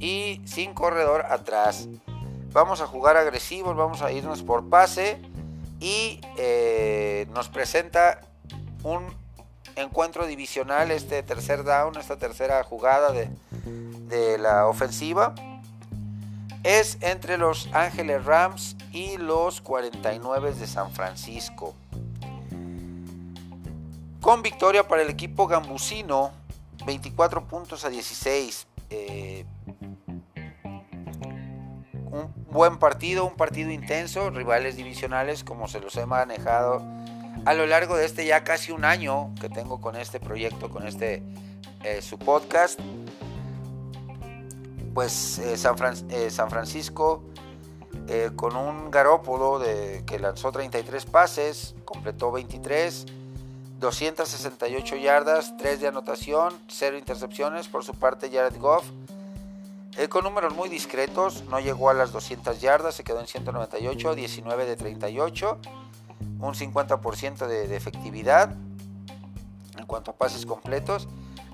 y 0.00 0.42
sin 0.44 0.74
corredor 0.74 1.24
atrás. 1.30 1.88
Vamos 2.52 2.80
a 2.80 2.88
jugar 2.88 3.16
agresivos, 3.16 3.76
vamos 3.76 4.02
a 4.02 4.10
irnos 4.10 4.42
por 4.42 4.68
pase 4.68 5.20
y 5.78 6.20
eh, 6.36 7.28
nos 7.32 7.48
presenta 7.48 8.22
un 8.82 9.06
encuentro 9.76 10.26
divisional, 10.26 10.90
este 10.90 11.22
tercer 11.22 11.62
down, 11.62 11.96
esta 11.96 12.18
tercera 12.18 12.64
jugada 12.64 13.12
de, 13.12 13.30
de 14.08 14.36
la 14.36 14.66
ofensiva. 14.66 15.32
Es 16.64 16.98
entre 17.00 17.38
los 17.38 17.68
Ángeles 17.72 18.24
Rams 18.24 18.76
y 18.90 19.16
los 19.18 19.60
49 19.60 20.54
de 20.54 20.66
San 20.66 20.90
Francisco 20.90 21.74
con 24.24 24.40
victoria 24.40 24.88
para 24.88 25.02
el 25.02 25.10
equipo 25.10 25.46
gambusino, 25.46 26.32
24 26.86 27.46
puntos 27.46 27.84
a 27.84 27.90
16. 27.90 28.66
Eh, 28.88 29.44
un 32.06 32.32
buen 32.50 32.78
partido, 32.78 33.26
un 33.26 33.36
partido 33.36 33.70
intenso, 33.70 34.30
rivales 34.30 34.76
divisionales 34.76 35.44
como 35.44 35.68
se 35.68 35.78
los 35.78 35.94
he 35.96 36.06
manejado 36.06 36.82
a 37.44 37.52
lo 37.52 37.66
largo 37.66 37.96
de 37.96 38.06
este 38.06 38.24
ya 38.24 38.44
casi 38.44 38.72
un 38.72 38.86
año 38.86 39.34
que 39.42 39.50
tengo 39.50 39.82
con 39.82 39.94
este 39.94 40.20
proyecto, 40.20 40.70
con 40.70 40.86
este 40.86 41.22
eh, 41.82 42.00
su 42.00 42.18
podcast. 42.18 42.80
Pues 44.94 45.38
eh, 45.40 45.56
San, 45.56 45.76
San, 46.30 46.50
Francisco 46.50 47.24
con 48.36 48.54
un 48.54 48.90
Garópolo 48.90 49.58
de, 49.58 50.04
que 50.06 50.18
lanzó 50.18 50.52
33 50.52 51.06
pases, 51.06 51.74
completó 51.84 52.30
23 52.32 53.06
268 53.84 54.96
yardas, 54.96 55.56
3 55.58 55.80
de 55.80 55.88
anotación, 55.88 56.54
0 56.68 56.96
intercepciones. 56.96 57.68
Por 57.68 57.84
su 57.84 57.92
parte, 57.92 58.30
Jared 58.30 58.58
Goff, 58.58 58.84
eh, 59.98 60.08
con 60.08 60.24
números 60.24 60.54
muy 60.54 60.70
discretos, 60.70 61.44
no 61.50 61.60
llegó 61.60 61.90
a 61.90 61.94
las 61.94 62.10
200 62.10 62.60
yardas, 62.60 62.94
se 62.94 63.04
quedó 63.04 63.20
en 63.20 63.26
198, 63.26 64.14
19 64.14 64.64
de 64.64 64.76
38, 64.76 65.58
un 66.40 66.54
50% 66.54 67.46
de, 67.46 67.76
efectividad 67.76 68.54
en 69.76 69.86
cuanto 69.86 70.12
a 70.12 70.14
pases 70.14 70.46
completos, 70.46 71.06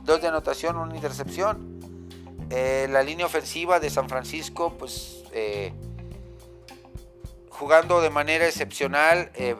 2 0.04 0.22
de 0.22 0.28
anotación, 0.28 0.76
una 0.76 0.94
intercepción. 0.94 1.69
Eh, 2.50 2.88
la 2.90 3.04
línea 3.04 3.26
ofensiva 3.26 3.78
de 3.78 3.90
San 3.90 4.08
Francisco, 4.08 4.76
pues. 4.76 5.22
Eh, 5.32 5.72
jugando 7.48 8.00
de 8.00 8.08
manera 8.08 8.46
excepcional, 8.46 9.30
eh, 9.34 9.54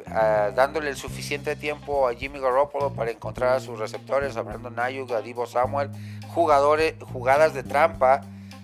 dándole 0.57 0.89
el 0.89 0.97
suficiente 0.97 1.55
tiempo 1.55 2.09
a 2.09 2.15
Jimmy 2.15 2.41
Garoppolo 2.41 2.95
para 2.95 3.11
encontrar 3.11 3.53
a 3.53 3.61
sus 3.61 3.79
receptores, 3.79 4.39
a 4.39 4.43
Brandon 4.43 4.81
Ayuk, 4.81 5.11
a 5.13 5.21
Divo 5.21 5.47
Samuel, 5.47 5.91
jugadores, 6.29 6.95
jugadas 7.13 7.53
de 7.53 7.63
trampa, 7.63 8.23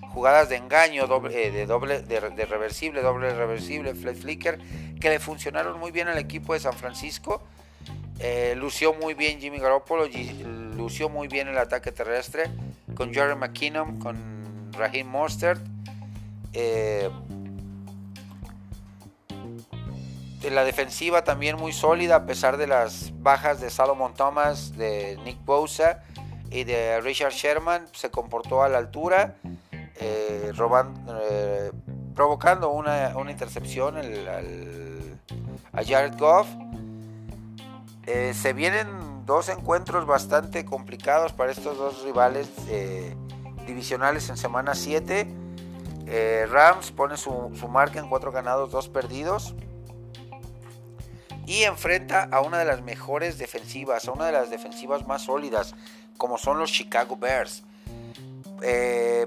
jugadas 0.09 0.49
de 0.49 0.57
engaño, 0.57 1.03
de 1.03 1.67
doble, 1.67 2.01
de, 2.01 2.47
reversible, 2.47 3.03
doble 3.03 3.35
reversible, 3.35 3.95
flat 3.95 4.17
flicker, 4.17 4.59
que 4.99 5.11
le 5.11 5.21
funcionaron 5.21 5.79
muy 5.79 5.91
bien 5.91 6.09
al 6.09 6.17
equipo 6.17 6.55
de 6.55 6.61
San 6.61 6.73
Francisco. 6.73 7.43
Lució 8.55 8.95
muy 8.95 9.13
bien 9.13 9.39
Jimmy 9.39 9.59
Garoppolo, 9.59 10.07
lució 10.77 11.11
muy 11.11 11.29
bien 11.29 11.49
el 11.49 11.59
ataque 11.59 11.93
terrestre 11.93 12.51
con 12.97 13.15
Jerry 13.15 13.37
McKinnon, 13.37 13.99
con 13.99 14.73
Raheem 14.73 15.07
Mostert. 15.07 15.61
la 20.51 20.65
defensiva 20.65 21.23
también 21.23 21.57
muy 21.57 21.73
sólida 21.73 22.17
a 22.17 22.27
pesar 22.27 22.57
de 22.57 22.67
las 22.67 23.13
bajas 23.21 23.61
de 23.61 23.69
Salomon 23.69 24.15
Thomas, 24.15 24.77
de 24.77 25.19
Nick 25.25 25.45
Bosa 25.45 26.03
y 26.51 26.65
de 26.65 27.01
Richard 27.01 27.33
Sherman. 27.33 27.87
Se 27.93 28.11
comportó 28.11 28.63
a 28.63 28.69
la 28.69 28.79
altura, 28.79 29.37
eh, 29.73 30.53
eh, 30.53 31.73
provocando 32.15 32.71
una, 32.71 33.13
intercepción 33.31 33.97
a 35.73 35.85
Jared 35.85 36.17
Goff. 36.19 36.49
Eh, 38.07 38.33
se 38.35 38.53
vienen 38.53 38.87
dos 39.27 39.51
encuentros 39.51 40.07
bastante 40.07 40.65
complicados 40.65 41.33
para 41.33 41.53
estos 41.53 41.77
dos 41.77 42.03
rivales 42.05 42.49
divisionales 43.67 44.31
en 44.31 44.37
semana 44.37 44.75
7. 44.75 45.27
Rams 46.49 46.93
pone 46.93 47.17
su, 47.17 47.53
su 47.59 47.69
marca 47.69 47.99
en 47.99 48.09
cuatro 48.09 48.33
ganados, 48.33 48.71
dos 48.71 48.89
perdidos 48.89 49.55
y 51.47 51.63
enfrenta 51.63 52.25
a 52.25 52.41
una 52.41 52.59
de 52.59 52.65
las 52.65 52.83
mejores 52.83 53.39
defensivas, 53.39 54.09
a 54.09 54.13
una 54.13 54.27
de 54.27 54.33
las 54.33 54.51
defensivas 54.51 55.07
más 55.07 55.23
sólidas, 55.23 55.75
como 56.19 56.39
son 56.39 56.59
los 56.59 56.73
Chicago 56.73 57.17
Bears. 57.17 57.63
Eh, 58.63 59.27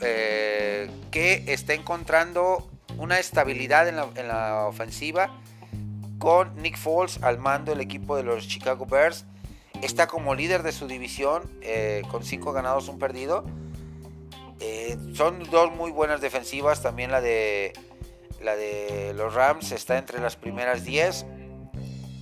eh, 0.00 0.90
que 1.10 1.44
está 1.48 1.74
encontrando 1.74 2.68
una 2.96 3.18
estabilidad 3.18 3.86
en 3.88 3.96
la, 3.96 4.66
ofensiva 4.66 5.30
con 6.18 6.54
Nick 6.62 6.78
Foles 6.78 7.22
al 7.22 7.38
mando 7.38 7.72
del 7.72 7.80
equipo 7.80 8.16
de 8.16 8.24
los 8.24 8.48
Chicago 8.48 8.86
Bears. 8.86 9.24
Está 9.82 10.06
como 10.06 10.34
líder 10.34 10.62
de 10.62 10.72
su 10.72 10.86
división 10.86 11.42
eh, 11.60 12.02
con 12.10 12.24
5 12.24 12.52
ganados, 12.52 12.88
un 12.88 12.98
perdido. 12.98 13.44
son 15.14 15.42
dos 15.50 15.72
muy 15.72 15.90
buenas 15.90 16.20
defensivas. 16.20 16.82
También 16.82 17.10
la 17.10 17.20
de, 17.20 17.72
la 18.40 18.56
de 18.56 19.12
los 19.14 19.34
Rams 19.34 19.72
está 19.72 19.98
entre 19.98 20.20
las 20.20 20.36
primeras 20.36 20.84
10. 20.84 21.26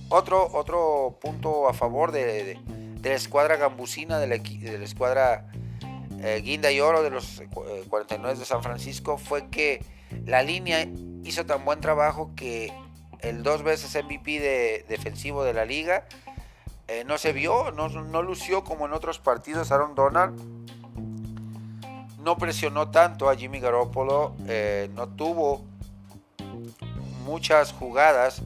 Otro, 0.09 0.49
otro 0.51 1.17
punto 1.21 1.69
a 1.69 1.73
favor 1.73 2.11
de, 2.11 2.59
la 3.01 3.13
escuadra 3.13 3.55
gambusina, 3.55 4.19
de 4.19 4.27
la, 4.27 4.37
de 4.37 4.83
escuadra 4.83 5.47
eh, 6.23 6.41
Guinda 6.43 6.71
y 6.71 6.79
Oro 6.81 7.01
de 7.01 7.09
los 7.09 7.41
49 7.89 8.33
eh, 8.35 8.39
de 8.39 8.45
San 8.45 8.61
Francisco 8.61 9.17
fue 9.17 9.47
que 9.49 9.83
la 10.25 10.43
línea 10.43 10.87
hizo 11.23 11.45
tan 11.45 11.65
buen 11.65 11.79
trabajo 11.79 12.31
que 12.35 12.71
el 13.21 13.41
dos 13.41 13.63
veces 13.63 14.03
MVP 14.03 14.39
de, 14.39 14.85
defensivo 14.87 15.43
de 15.43 15.53
la 15.53 15.65
liga 15.65 16.05
eh, 16.91 17.03
no 17.05 17.17
se 17.17 17.31
vio, 17.31 17.71
no, 17.71 18.21
lució 18.21 18.63
como 18.63 18.85
en 18.85 18.93
otros 18.93 19.19
partidos 19.19 19.71
Aaron 19.71 19.95
Donald. 19.95 20.37
No 22.19 22.37
presionó 22.37 22.91
tanto 22.91 23.29
a 23.29 23.35
Jimmy 23.35 23.59
Garoppolo, 23.59 24.35
eh, 24.47 24.89
no 24.93 25.07
tuvo 25.07 25.63
muchas 27.23 27.71
jugadas 27.71 28.41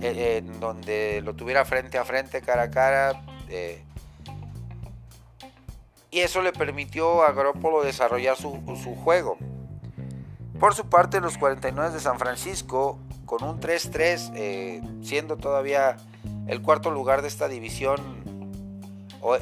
eh, 0.00 0.38
en 0.38 0.58
donde 0.58 1.20
lo 1.22 1.34
tuviera 1.34 1.64
frente 1.64 1.98
a 1.98 2.04
frente, 2.04 2.40
cara 2.40 2.62
a 2.62 2.70
cara. 2.70 3.22
y 6.10 6.18
eso 6.20 6.40
le 6.42 6.52
permitió 6.52 7.22
a 7.22 7.32
Garoppolo 7.32 7.82
desarrollar 7.82 8.36
su, 8.36 8.60
su 8.82 8.96
juego. 8.96 9.36
Por 10.58 10.74
su 10.74 10.88
parte, 10.88 11.20
los 11.20 11.38
49 11.38 11.92
de 11.92 12.00
San 12.00 12.18
Francisco, 12.18 12.98
con 13.26 13.42
un 13.42 13.60
3-3, 13.60 14.32
eh, 14.36 14.80
siendo 15.02 15.36
todavía 15.36 15.96
el 16.46 16.62
cuarto 16.62 16.90
lugar 16.90 17.22
de 17.22 17.28
esta 17.28 17.48
división 17.48 18.00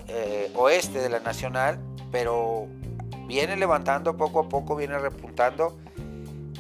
eh, 0.09 0.53
oeste 0.55 0.99
de 1.01 1.09
la 1.09 1.21
Nacional, 1.21 1.79
pero 2.13 2.67
viene 3.27 3.57
levantando 3.57 4.17
poco 4.17 4.41
a 4.41 4.49
poco, 4.49 4.77
viene 4.77 4.99
repuntando. 4.99 5.79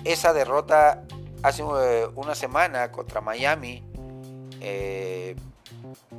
Esa 0.04 0.32
derrota 0.32 1.04
hace 1.42 1.62
eh, 1.62 2.08
una 2.14 2.34
semana 2.34 2.90
contra 2.90 3.20
Miami 3.20 3.82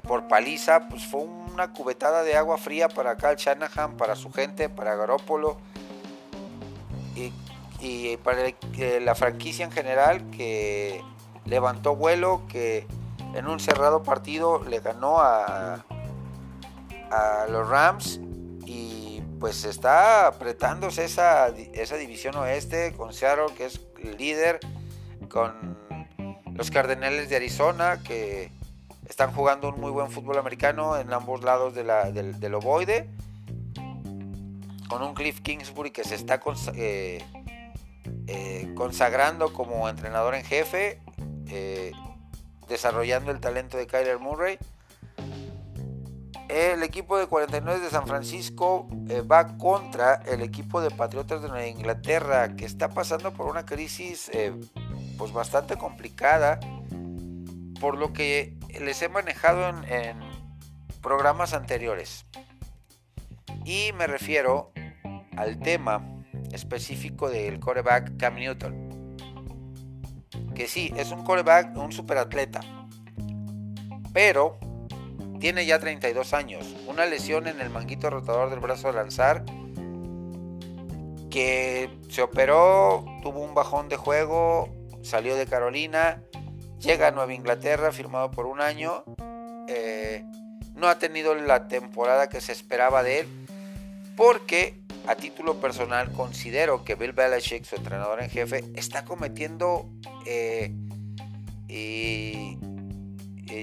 por 0.08 0.28
paliza, 0.28 0.88
pues 0.90 1.06
fue 1.06 1.22
una 1.22 1.74
cubetada 1.74 2.24
de 2.24 2.36
agua 2.36 2.58
fría 2.58 2.90
para 2.90 3.18
Cal 3.18 3.36
Shanahan, 3.36 3.98
para 3.98 4.16
su 4.16 4.32
gente, 4.32 4.70
para 4.70 4.96
Garópolo. 4.96 5.58
Y 7.84 8.18
para 8.18 8.54
la 9.00 9.16
franquicia 9.16 9.66
en 9.66 9.72
general 9.72 10.30
que 10.30 11.02
levantó 11.46 11.96
vuelo, 11.96 12.44
que 12.48 12.86
en 13.34 13.48
un 13.48 13.60
cerrado 13.60 14.04
partido 14.04 14.64
le 14.64 14.80
ganó 14.80 15.20
a, 15.20 15.86
los 17.50 17.68
Rams 17.68 18.22
y 18.66 19.22
pues 19.40 19.66
está 19.66 20.28
apretándose 20.28 21.04
esa, 21.04 21.50
esa 21.50 21.98
división 21.98 22.36
oeste 22.36 22.94
con 22.94 23.12
Seattle 23.14 23.54
que 23.58 23.66
es 23.66 23.82
líder, 24.18 24.60
con 25.28 25.78
los 26.54 26.72
Cardenales 26.72 27.30
de 27.30 27.36
Arizona 27.36 28.02
que 28.02 28.52
están 29.10 29.34
jugando 29.34 29.70
un 29.70 29.82
muy 29.82 29.92
buen 29.92 30.10
fútbol 30.10 30.38
americano 30.38 30.98
en 30.98 31.12
ambos 31.12 31.44
lados 31.44 31.74
de 31.74 31.84
la, 31.84 32.12
del, 32.12 32.40
del 32.40 32.54
ovoide, 32.54 33.10
con 34.88 35.02
un 35.04 35.14
Cliff 35.14 35.42
Kingsbury 35.42 35.92
que 35.92 36.06
se 36.06 36.16
está... 36.16 36.40
Eh, 36.76 37.22
eh, 38.28 38.72
consagrando 38.76 39.52
como 39.52 39.90
entrenador 39.90 40.36
en 40.36 40.44
jefe, 40.44 41.02
eh, 41.48 41.92
desarrollando 42.72 43.32
el 43.32 43.40
talento 43.40 43.78
de 43.78 43.86
Kyler 43.86 44.18
Murray. 44.18 44.58
El 46.50 46.84
equipo 46.84 47.18
de 47.18 47.28
49 47.28 47.80
de 47.80 47.90
San 47.90 48.08
Francisco 48.08 48.88
eh, 49.10 49.22
va 49.22 49.58
contra 49.58 50.16
el 50.26 50.42
equipo 50.42 50.82
de 50.82 50.90
Patriotas 50.90 51.42
de 51.42 51.50
Nueva 51.50 51.68
Inglaterra, 51.68 52.56
que 52.56 52.66
está 52.66 52.90
pasando 52.90 53.32
por 53.34 53.48
una 53.48 53.66
crisis 53.66 54.30
pues 55.18 55.32
bastante 55.32 55.78
complicada, 55.78 56.60
por 57.80 57.98
lo 57.98 58.12
que 58.12 58.58
les 58.80 59.02
he 59.02 59.10
manejado 59.10 59.70
en 59.88 60.20
programas 61.02 61.54
anteriores. 61.54 62.26
Y 63.66 63.92
me 63.94 64.08
refiero 64.08 64.72
al 65.38 65.60
tema 65.60 66.06
específico 66.52 67.30
del 67.30 67.60
coreback 67.60 68.18
Cam 68.18 68.36
Newton. 68.36 68.91
Que 70.56 70.68
sí, 70.68 70.94
es 70.96 71.12
un 71.12 71.24
coreback, 71.24 71.76
un 71.78 71.92
superatleta. 71.92 72.62
Pero 74.14 74.60
tiene 75.40 75.66
ya 75.66 75.80
32 75.80 76.34
años. 76.34 76.66
Una 76.88 77.06
lesión 77.06 77.48
en 77.48 77.60
el 77.62 77.70
manguito 77.70 78.10
rotador 78.10 78.50
del 78.50 78.60
brazo 78.60 78.88
de 78.88 78.94
lanzar. 78.94 79.44
Que 81.30 81.90
se 82.10 82.22
operó, 82.22 83.06
tuvo 83.24 83.40
un 83.40 83.54
bajón 83.54 83.90
de 83.90 83.96
juego, 83.96 84.70
salió 85.02 85.36
de 85.36 85.48
Carolina, 85.48 86.22
llega 86.80 87.08
a 87.08 87.12
Nueva 87.12 87.34
Inglaterra 87.34 87.92
firmado 87.92 88.32
por 88.32 88.46
un 88.46 88.60
año. 88.62 89.04
Eh, 89.68 90.26
no 90.76 90.88
ha 90.88 91.00
tenido 91.00 91.34
la 91.36 91.68
temporada 91.68 92.28
que 92.28 92.42
se 92.42 92.52
esperaba 92.52 93.02
de 93.02 93.22
él 93.22 93.41
porque 94.22 94.84
a 95.08 95.16
título 95.16 95.60
personal 95.60 96.12
considero 96.12 96.84
que 96.86 96.94
Bill 96.94 97.12
Belichick, 97.12 97.64
su 97.64 97.76
entrenador 97.76 98.22
en 98.22 98.30
jefe, 98.30 98.64
está 98.76 99.04
cometiendo 99.04 99.90
eh, 100.28 100.76
y, 101.68 102.60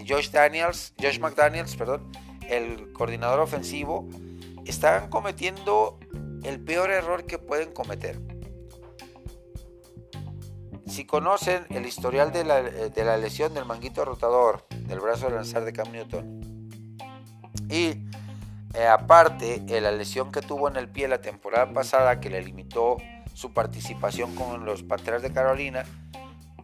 Josh 0.09 0.33
Daniels, 0.33 0.95
Josh 1.01 1.21
McDaniels, 1.21 1.77
perdón, 1.77 2.11
el 2.49 2.93
coordinador 2.93 3.39
ofensivo, 3.39 4.09
están 4.67 5.11
cometiendo 5.11 6.01
el 6.43 6.59
peor 6.59 6.91
error 6.91 7.25
que 7.25 7.39
pueden 7.39 7.73
cometer. 7.73 8.21
Si 10.89 11.05
conocen 11.05 11.67
el 11.71 11.87
historial 11.87 12.33
de 12.33 12.43
la, 12.43 12.63
de 12.63 13.05
la 13.05 13.17
lesión 13.17 13.55
del 13.55 13.65
manguito 13.65 14.05
rotador 14.05 14.67
del 14.89 14.99
brazo 14.99 15.27
de 15.29 15.37
lanzar 15.37 15.65
de 15.65 15.73
Cam 15.73 15.93
Newton 15.93 16.41
y 17.71 17.95
eh, 18.75 18.87
aparte, 18.87 19.63
eh, 19.69 19.81
la 19.81 19.91
lesión 19.91 20.31
que 20.31 20.41
tuvo 20.41 20.69
en 20.69 20.77
el 20.77 20.89
pie 20.89 21.09
la 21.09 21.21
temporada 21.21 21.73
pasada 21.73 22.21
que 22.21 22.31
le 22.31 22.43
limitó 22.43 22.99
su 23.33 23.53
participación 23.53 24.35
con 24.35 24.65
los 24.65 24.83
Panteras 24.83 25.23
de 25.23 25.33
Carolina, 25.33 25.85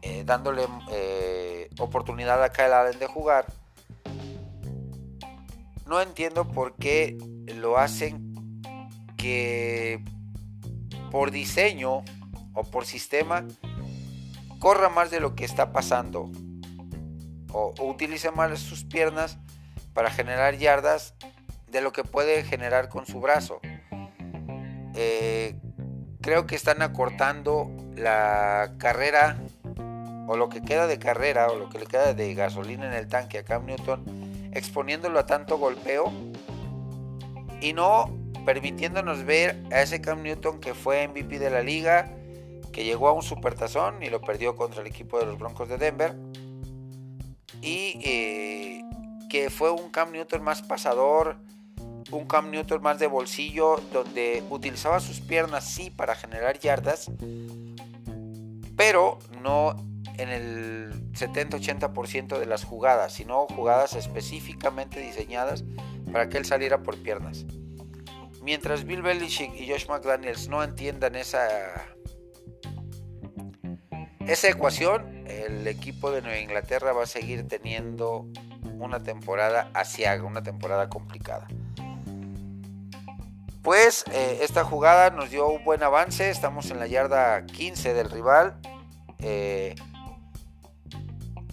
eh, 0.03 0.23
dándole 0.27 0.67
oportunidad 1.79 2.43
a 2.43 2.51
Kyle 2.51 2.73
Allen 2.73 2.99
de 2.99 3.07
jugar. 3.07 3.47
No 5.87 6.01
entiendo 6.01 6.49
por 6.49 6.75
qué 6.77 7.17
lo 7.55 7.79
hacen 7.79 8.35
que 9.17 10.03
por 11.11 11.31
diseño 11.31 12.05
o 12.53 12.65
por 12.65 12.85
sistema 12.85 13.47
corra 14.59 14.89
más 14.89 15.11
de 15.11 15.21
lo 15.21 15.35
que 15.35 15.45
está 15.45 15.73
pasando 15.73 16.31
o 17.53 17.73
utilice 17.81 18.31
más 18.31 18.59
sus 18.59 18.85
piernas 18.85 19.39
para 19.93 20.11
generar 20.11 20.57
yardas 20.57 21.15
de 21.75 21.81
lo 21.81 21.93
que 21.93 22.05
puede 22.05 22.45
generar 22.45 22.89
con 22.89 23.05
su 23.05 23.21
brazo. 23.21 23.61
Eh, 24.95 25.57
creo 26.21 26.47
que 26.47 26.55
están 26.55 26.83
acortando 26.83 27.69
la 27.97 28.75
carrera 28.79 29.37
o 30.29 30.37
lo 30.37 30.49
que 30.49 30.63
queda 30.63 30.87
de 30.87 31.01
carrera 31.01 31.49
o 31.49 31.57
lo 31.57 31.69
que 31.69 31.81
le 31.81 31.87
queda 31.87 32.15
de 32.15 32.33
gasolina 32.33 32.87
en 32.87 32.93
el 32.93 33.09
tanque 33.09 33.39
a 33.39 33.45
Cam 33.45 33.67
Newton, 33.67 34.05
exponiéndolo 34.55 35.19
a 35.19 35.27
tanto 35.27 35.59
golpeo 35.59 36.13
y 37.61 37.73
no 37.73 38.07
permitiéndonos 38.47 39.25
ver 39.25 39.61
a 39.73 39.83
ese 39.83 40.01
Cam 40.01 40.23
Newton 40.23 40.61
que 40.61 40.75
fue 40.75 41.09
MVP 41.09 41.41
de 41.41 41.51
la 41.51 41.63
liga, 41.63 42.09
que 42.73 42.85
llegó 42.85 43.09
a 43.09 43.13
un 43.13 43.23
supertazón 43.23 44.01
y 44.01 44.11
lo 44.11 44.21
perdió 44.21 44.55
contra 44.55 44.81
el 44.81 44.87
equipo 44.87 45.19
de 45.19 45.27
los 45.27 45.39
Broncos 45.39 45.69
de 45.69 45.77
Denver 45.77 46.15
y 47.61 47.99
eh, 48.05 48.83
que 49.29 49.51
fue 49.51 49.73
un 49.73 49.91
Cam 49.91 50.13
Newton 50.13 50.41
más 50.45 50.63
pasador, 50.63 51.37
un 52.11 52.27
Cam 52.27 52.51
Newton 52.51 52.83
más 52.83 52.99
de 52.99 53.07
bolsillo, 53.07 53.81
donde 53.93 54.43
utilizaba 54.51 55.01
sus 55.01 55.21
piernas 55.21 55.65
sí 55.65 55.91
para 55.91 56.15
generar 56.15 56.59
yardas, 56.59 57.11
pero 58.77 59.19
no 59.43 59.77
en 60.19 60.29
el 60.29 61.13
70-80% 61.13 62.39
de 62.39 62.47
las 62.47 62.65
jugadas, 62.65 63.13
sino 63.13 63.47
jugadas 63.47 63.95
específicamente 63.95 65.01
diseñadas 65.01 65.65
para 66.13 66.29
que 66.29 66.39
él 66.39 66.45
saliera 66.45 66.83
por 66.83 66.97
piernas. 67.03 67.45
Mientras 68.43 68.85
Bill 68.85 69.03
Belichick 69.03 69.55
y 69.59 69.69
Josh 69.69 69.89
McDaniels 69.89 70.49
no 70.49 70.63
entiendan 70.63 71.15
esa, 71.17 71.47
esa 74.27 74.49
ecuación, 74.49 75.25
el 75.27 75.67
equipo 75.67 76.11
de 76.11 76.21
Nueva 76.21 76.39
Inglaterra 76.39 76.93
va 76.93 77.05
a 77.05 77.07
seguir 77.07 77.49
teniendo 77.49 78.27
una 78.79 79.03
temporada 79.03 79.71
asiaga, 79.73 80.25
una 80.25 80.43
temporada 80.43 80.89
complicada. 80.89 81.49
Pues 83.65 84.05
eh, 84.13 84.41
esta 84.43 84.63
jugada 84.63 85.09
nos 85.09 85.31
dio 85.31 85.49
un 85.49 85.65
buen 85.65 85.83
avance. 85.83 86.29
Estamos 86.29 86.71
en 86.71 86.79
la 86.79 86.87
yarda 86.87 87.47
15 87.47 87.95
del 87.95 88.11
rival. 88.11 88.61
Eh, 89.21 89.75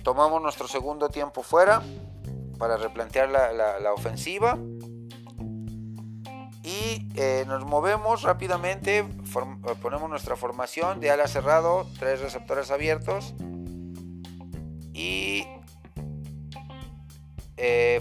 tomamos 0.04 0.42
nuestro 0.42 0.68
segundo 0.68 1.08
tiempo 1.08 1.42
fuera 1.42 1.82
para 2.60 2.76
replantear 2.76 3.30
la, 3.30 3.94
ofensiva. 3.94 4.58
Y 6.64 7.08
eh, 7.16 7.46
nos 7.48 7.64
movemos 7.64 8.24
rápidamente. 8.24 9.06
ponemos 9.82 10.10
nuestra 10.10 10.36
formación 10.36 11.00
de 11.00 11.12
ala 11.12 11.30
cerrado, 11.30 11.88
tres 11.98 12.20
receptores 12.20 12.72
abiertos. 12.72 13.34
Y 14.94 15.48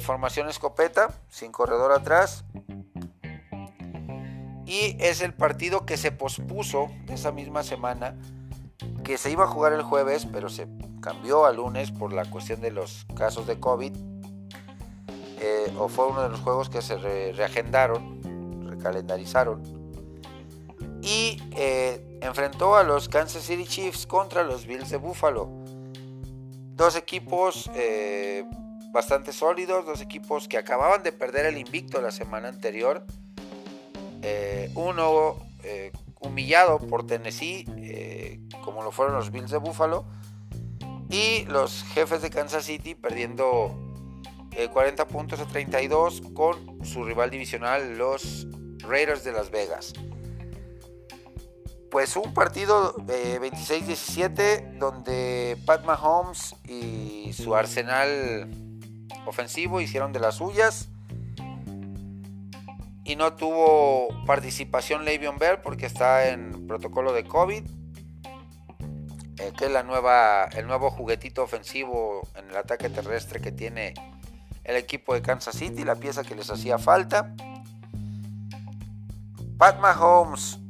formación 0.01 0.49
escopeta, 0.49 1.13
sin 1.29 1.53
corredor 1.53 1.93
atrás 1.93 2.45
y 4.71 4.97
es 5.01 5.21
el 5.21 5.35
partido 5.35 5.85
que 5.85 5.97
se 5.97 6.13
pospuso 6.13 6.93
esa 7.09 7.33
misma 7.33 7.65
semana, 7.65 8.15
que 9.03 9.19
se 9.19 9.29
iba 9.29 9.43
a 9.43 9.49
jugar 9.49 9.73
el 9.73 9.83
jueves, 9.83 10.29
pero 10.31 10.49
se 10.49 10.69
cambió 11.01 11.45
a 11.45 11.53
lunes 11.53 11.91
por 11.91 12.13
la 12.13 12.25
cuestión 12.25 12.61
de 12.61 12.71
los 12.71 13.05
casos 13.17 13.49
de 13.49 13.59
COVID. 13.59 13.93
Eh, 15.41 15.75
o 15.77 15.89
fue 15.89 16.07
uno 16.07 16.23
de 16.23 16.29
los 16.29 16.39
juegos 16.39 16.71
que 16.71 16.83
se 16.83 16.99
reagendaron, 17.33 18.69
recalendarizaron. 18.69 19.61
Y 21.03 21.43
eh, 21.57 22.21
enfrentó 22.23 22.77
a 22.77 22.85
los 22.85 23.09
Kansas 23.09 23.43
City 23.43 23.67
Chiefs 23.67 24.07
contra 24.07 24.45
los 24.45 24.67
Bills 24.67 24.91
de 24.91 24.99
Buffalo. 24.99 25.49
Dos 26.77 26.95
equipos 26.95 27.69
eh, 27.75 28.45
bastante 28.93 29.33
sólidos, 29.33 29.85
dos 29.85 30.01
equipos 30.01 30.47
que 30.47 30.59
acababan 30.59 31.03
de 31.03 31.11
perder 31.11 31.47
el 31.47 31.59
invicto 31.59 32.01
la 32.01 32.13
semana 32.13 32.47
anterior. 32.47 33.05
Uno 34.75 35.37
humillado 36.21 36.79
por 36.79 37.07
Tennessee, 37.07 37.65
como 38.65 38.83
lo 38.83 38.93
fueron 38.93 39.15
los 39.15 39.31
Bills 39.31 39.51
de 39.51 39.59
Buffalo, 39.59 40.05
y 41.11 41.45
los 41.47 41.83
jefes 41.93 42.23
de 42.23 42.31
Kansas 42.31 42.65
City 42.65 42.95
perdiendo 42.95 43.77
40 44.73 45.03
eh, 45.03 45.07
puntos 45.07 45.41
a 45.41 45.47
32 45.47 46.23
con 46.35 46.85
su 46.85 47.05
rival 47.05 47.31
divisional, 47.31 47.99
los 47.99 48.47
Raiders 48.79 49.25
de 49.25 49.33
Las 49.33 49.51
Vegas. 49.51 49.93
Pues 51.91 52.15
un 52.15 52.33
partido 52.33 52.95
26-17 52.95 54.79
donde 54.79 55.59
Pat 55.67 55.85
Mahomes 55.85 56.55
y 56.65 57.33
su 57.33 57.57
arsenal 57.57 58.49
ofensivo 59.27 59.81
hicieron 59.81 60.13
de 60.13 60.21
las 60.21 60.37
suyas. 60.37 60.89
Y 63.11 63.17
no 63.17 63.33
tuvo 63.33 64.07
participación 64.25 65.05
Le'Veon 65.05 65.37
Bell 65.37 65.59
porque 65.59 65.85
está 65.85 66.29
en 66.29 66.69
protocolo 66.69 67.13
de 67.13 67.25
COVID. 67.25 67.65
Eh, 69.41 69.53
que 69.59 69.65
es 69.65 69.73
la 69.73 69.83
nueva, 69.83 70.45
el 70.45 70.69
nuevo 70.69 70.93
juguetito 70.93 71.43
ofensivo 71.43 72.23
en 72.37 72.51
el 72.51 72.57
ataque 72.57 72.89
terrestre 72.89 73.41
que 73.41 73.51
tiene 73.51 73.95
el 74.63 74.77
equipo 74.77 75.13
de 75.13 75.23
Kansas 75.23 75.57
City, 75.57 75.83
la 75.83 75.97
pieza 75.97 76.23
que 76.23 76.37
les 76.37 76.51
hacía 76.51 76.79
falta. 76.79 77.35
Pat 79.59 79.81
Mahomes, 79.81 80.61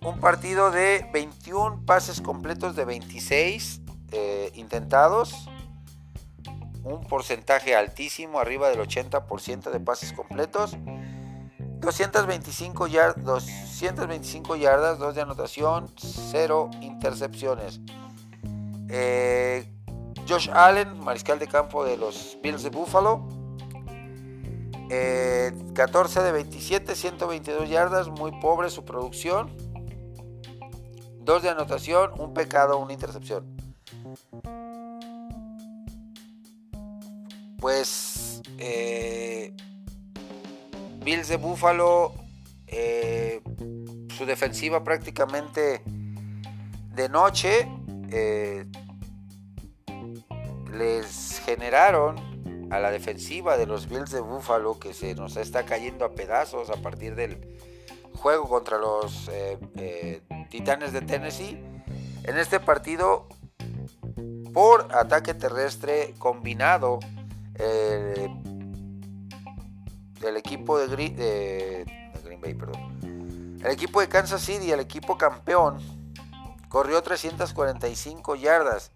un 0.00 0.18
partido 0.18 0.72
de 0.72 1.08
21 1.12 1.86
pases 1.86 2.20
completos 2.20 2.74
de 2.74 2.84
26 2.84 3.80
eh, 4.10 4.50
intentados, 4.56 5.48
un 6.84 7.00
porcentaje 7.04 7.74
altísimo, 7.74 8.38
arriba 8.38 8.68
del 8.68 8.80
80% 8.80 9.70
de 9.70 9.80
pases 9.80 10.12
completos. 10.12 10.76
225, 11.80 12.88
225 12.88 14.56
yardas, 14.56 14.98
2 14.98 15.14
de 15.14 15.20
anotación, 15.20 15.90
0 15.96 16.70
intercepciones. 16.80 17.80
Eh, 18.88 19.70
Josh 20.28 20.50
Allen, 20.50 20.98
mariscal 21.00 21.38
de 21.38 21.46
campo 21.46 21.84
de 21.84 21.96
los 21.96 22.38
Bills 22.42 22.62
de 22.62 22.70
Buffalo. 22.70 23.26
14 24.88 26.20
eh, 26.20 26.22
de 26.22 26.32
27, 26.32 26.94
122 26.94 27.68
yardas, 27.68 28.08
muy 28.08 28.32
pobre 28.40 28.70
su 28.70 28.84
producción. 28.84 29.54
2 31.20 31.42
de 31.42 31.48
anotación, 31.48 32.12
un 32.18 32.34
pecado, 32.34 32.78
una 32.78 32.92
intercepción. 32.92 33.56
Pues 37.64 38.42
eh, 38.58 39.56
Bills 41.02 41.28
de 41.28 41.38
Buffalo, 41.38 42.12
eh, 42.66 43.40
su 44.14 44.26
defensiva 44.26 44.84
prácticamente 44.84 45.80
de 46.94 47.08
noche, 47.08 47.66
eh, 48.10 48.66
les 50.74 51.40
generaron 51.46 52.68
a 52.70 52.80
la 52.80 52.90
defensiva 52.90 53.56
de 53.56 53.64
los 53.64 53.88
Bills 53.88 54.10
de 54.10 54.20
Buffalo 54.20 54.78
que 54.78 54.92
se 54.92 55.14
nos 55.14 55.38
está 55.38 55.64
cayendo 55.64 56.04
a 56.04 56.14
pedazos 56.14 56.68
a 56.68 56.76
partir 56.82 57.14
del 57.14 57.56
juego 58.12 58.46
contra 58.46 58.76
los 58.76 59.30
Titanes 60.50 60.92
de 60.92 61.00
Tennessee. 61.00 61.58
En 62.24 62.36
este 62.36 62.60
partido, 62.60 63.26
por 64.52 64.94
ataque 64.94 65.32
terrestre 65.32 66.12
combinado, 66.18 66.98
el 67.56 68.28
equipo 70.36 70.78
de, 70.78 71.84
Green 72.24 72.40
Bay, 72.40 72.54
perdón. 72.54 73.60
El 73.62 73.70
equipo 73.70 74.00
de 74.00 74.08
Kansas 74.08 74.42
City, 74.42 74.70
el 74.72 74.80
equipo 74.80 75.16
campeón, 75.16 75.78
corrió 76.68 77.02
345 77.02 78.34
yardas 78.36 78.92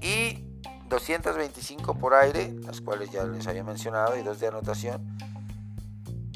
y 0.00 0.44
225 0.88 1.94
por 1.98 2.14
aire, 2.14 2.54
las 2.62 2.80
cuales 2.80 3.10
ya 3.10 3.24
les 3.24 3.46
había 3.46 3.64
mencionado, 3.64 4.16
y 4.16 4.22
dos 4.22 4.40
de 4.40 4.48
anotación. 4.48 5.16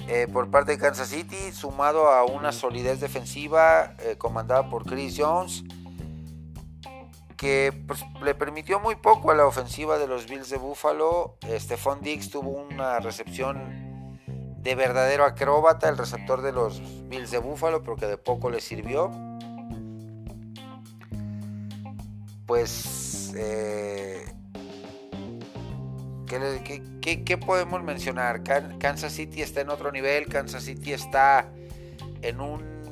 Eh, 0.06 0.26
por 0.32 0.50
parte 0.50 0.72
de 0.72 0.78
Kansas 0.78 1.08
City, 1.08 1.52
sumado 1.52 2.08
a 2.08 2.24
una 2.24 2.52
solidez 2.52 3.00
defensiva 3.00 3.94
eh, 3.98 4.16
comandada 4.16 4.70
por 4.70 4.84
Chris 4.84 5.16
Jones, 5.18 5.64
que 7.38 7.72
pues, 7.86 8.04
le 8.22 8.34
permitió 8.34 8.80
muy 8.80 8.96
poco 8.96 9.30
a 9.30 9.34
la 9.34 9.46
ofensiva 9.46 9.96
de 9.96 10.08
los 10.08 10.28
Bills 10.28 10.50
de 10.50 10.58
Buffalo. 10.58 11.36
Stephon 11.48 12.02
Diggs 12.02 12.30
tuvo 12.30 12.50
una 12.50 12.98
recepción 12.98 14.18
de 14.60 14.74
verdadero 14.74 15.24
acróbata, 15.24 15.88
el 15.88 15.96
receptor 15.96 16.42
de 16.42 16.52
los 16.52 16.82
Bills 17.08 17.30
de 17.30 17.38
Buffalo, 17.38 17.82
pero 17.82 17.96
que 17.96 18.06
de 18.06 18.18
poco 18.18 18.50
le 18.50 18.60
sirvió. 18.60 19.10
Pues, 22.44 23.32
eh, 23.36 24.24
¿qué, 27.00 27.38
podemos 27.38 27.84
mencionar? 27.84 28.42
Kansas 28.42 29.12
City 29.12 29.42
está 29.42 29.60
en 29.60 29.70
otro 29.70 29.92
nivel, 29.92 30.26
Kansas 30.26 30.64
City 30.64 30.92
está 30.92 31.48
en 32.20 32.40
un 32.40 32.82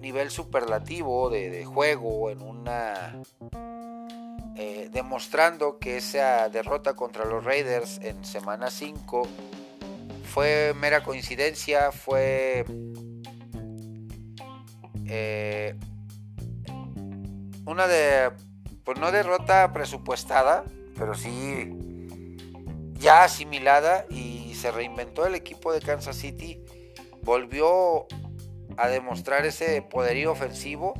nivel 0.00 0.30
superlativo 0.30 1.30
de 1.30 1.64
juego, 1.64 2.30
en 2.30 2.42
una 2.42 3.22
eh, 4.60 4.88
demostrando 4.90 5.78
que 5.78 5.98
esa 5.98 6.48
derrota 6.48 6.94
contra 6.94 7.24
los 7.24 7.44
Raiders 7.44 8.00
en 8.02 8.24
semana 8.24 8.72
5 8.72 9.22
fue 10.24 10.74
mera 10.74 11.04
coincidencia, 11.04 11.92
fue 11.92 12.64
eh, 15.06 15.76
una 17.66 17.86
de, 17.86 18.32
pues 18.82 18.98
no 18.98 19.12
derrota 19.12 19.72
presupuestada, 19.72 20.64
pero 20.96 21.14
sí 21.14 22.36
ya 22.94 23.22
asimilada 23.22 24.06
y 24.10 24.56
se 24.56 24.72
reinventó 24.72 25.24
el 25.24 25.36
equipo 25.36 25.72
de 25.72 25.80
Kansas 25.80 26.16
City, 26.16 26.60
volvió 27.22 28.08
a 28.76 28.88
demostrar 28.88 29.46
ese 29.46 29.82
poderío 29.82 30.32
ofensivo 30.32 30.94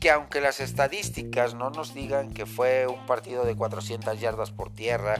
que 0.00 0.10
aunque 0.10 0.40
las 0.40 0.60
estadísticas 0.60 1.54
no 1.54 1.68
nos 1.70 1.92
digan 1.92 2.32
que 2.32 2.46
fue 2.46 2.86
un 2.86 3.04
partido 3.04 3.44
de 3.44 3.54
400 3.54 4.18
yardas 4.18 4.50
por 4.50 4.72
tierra, 4.72 5.16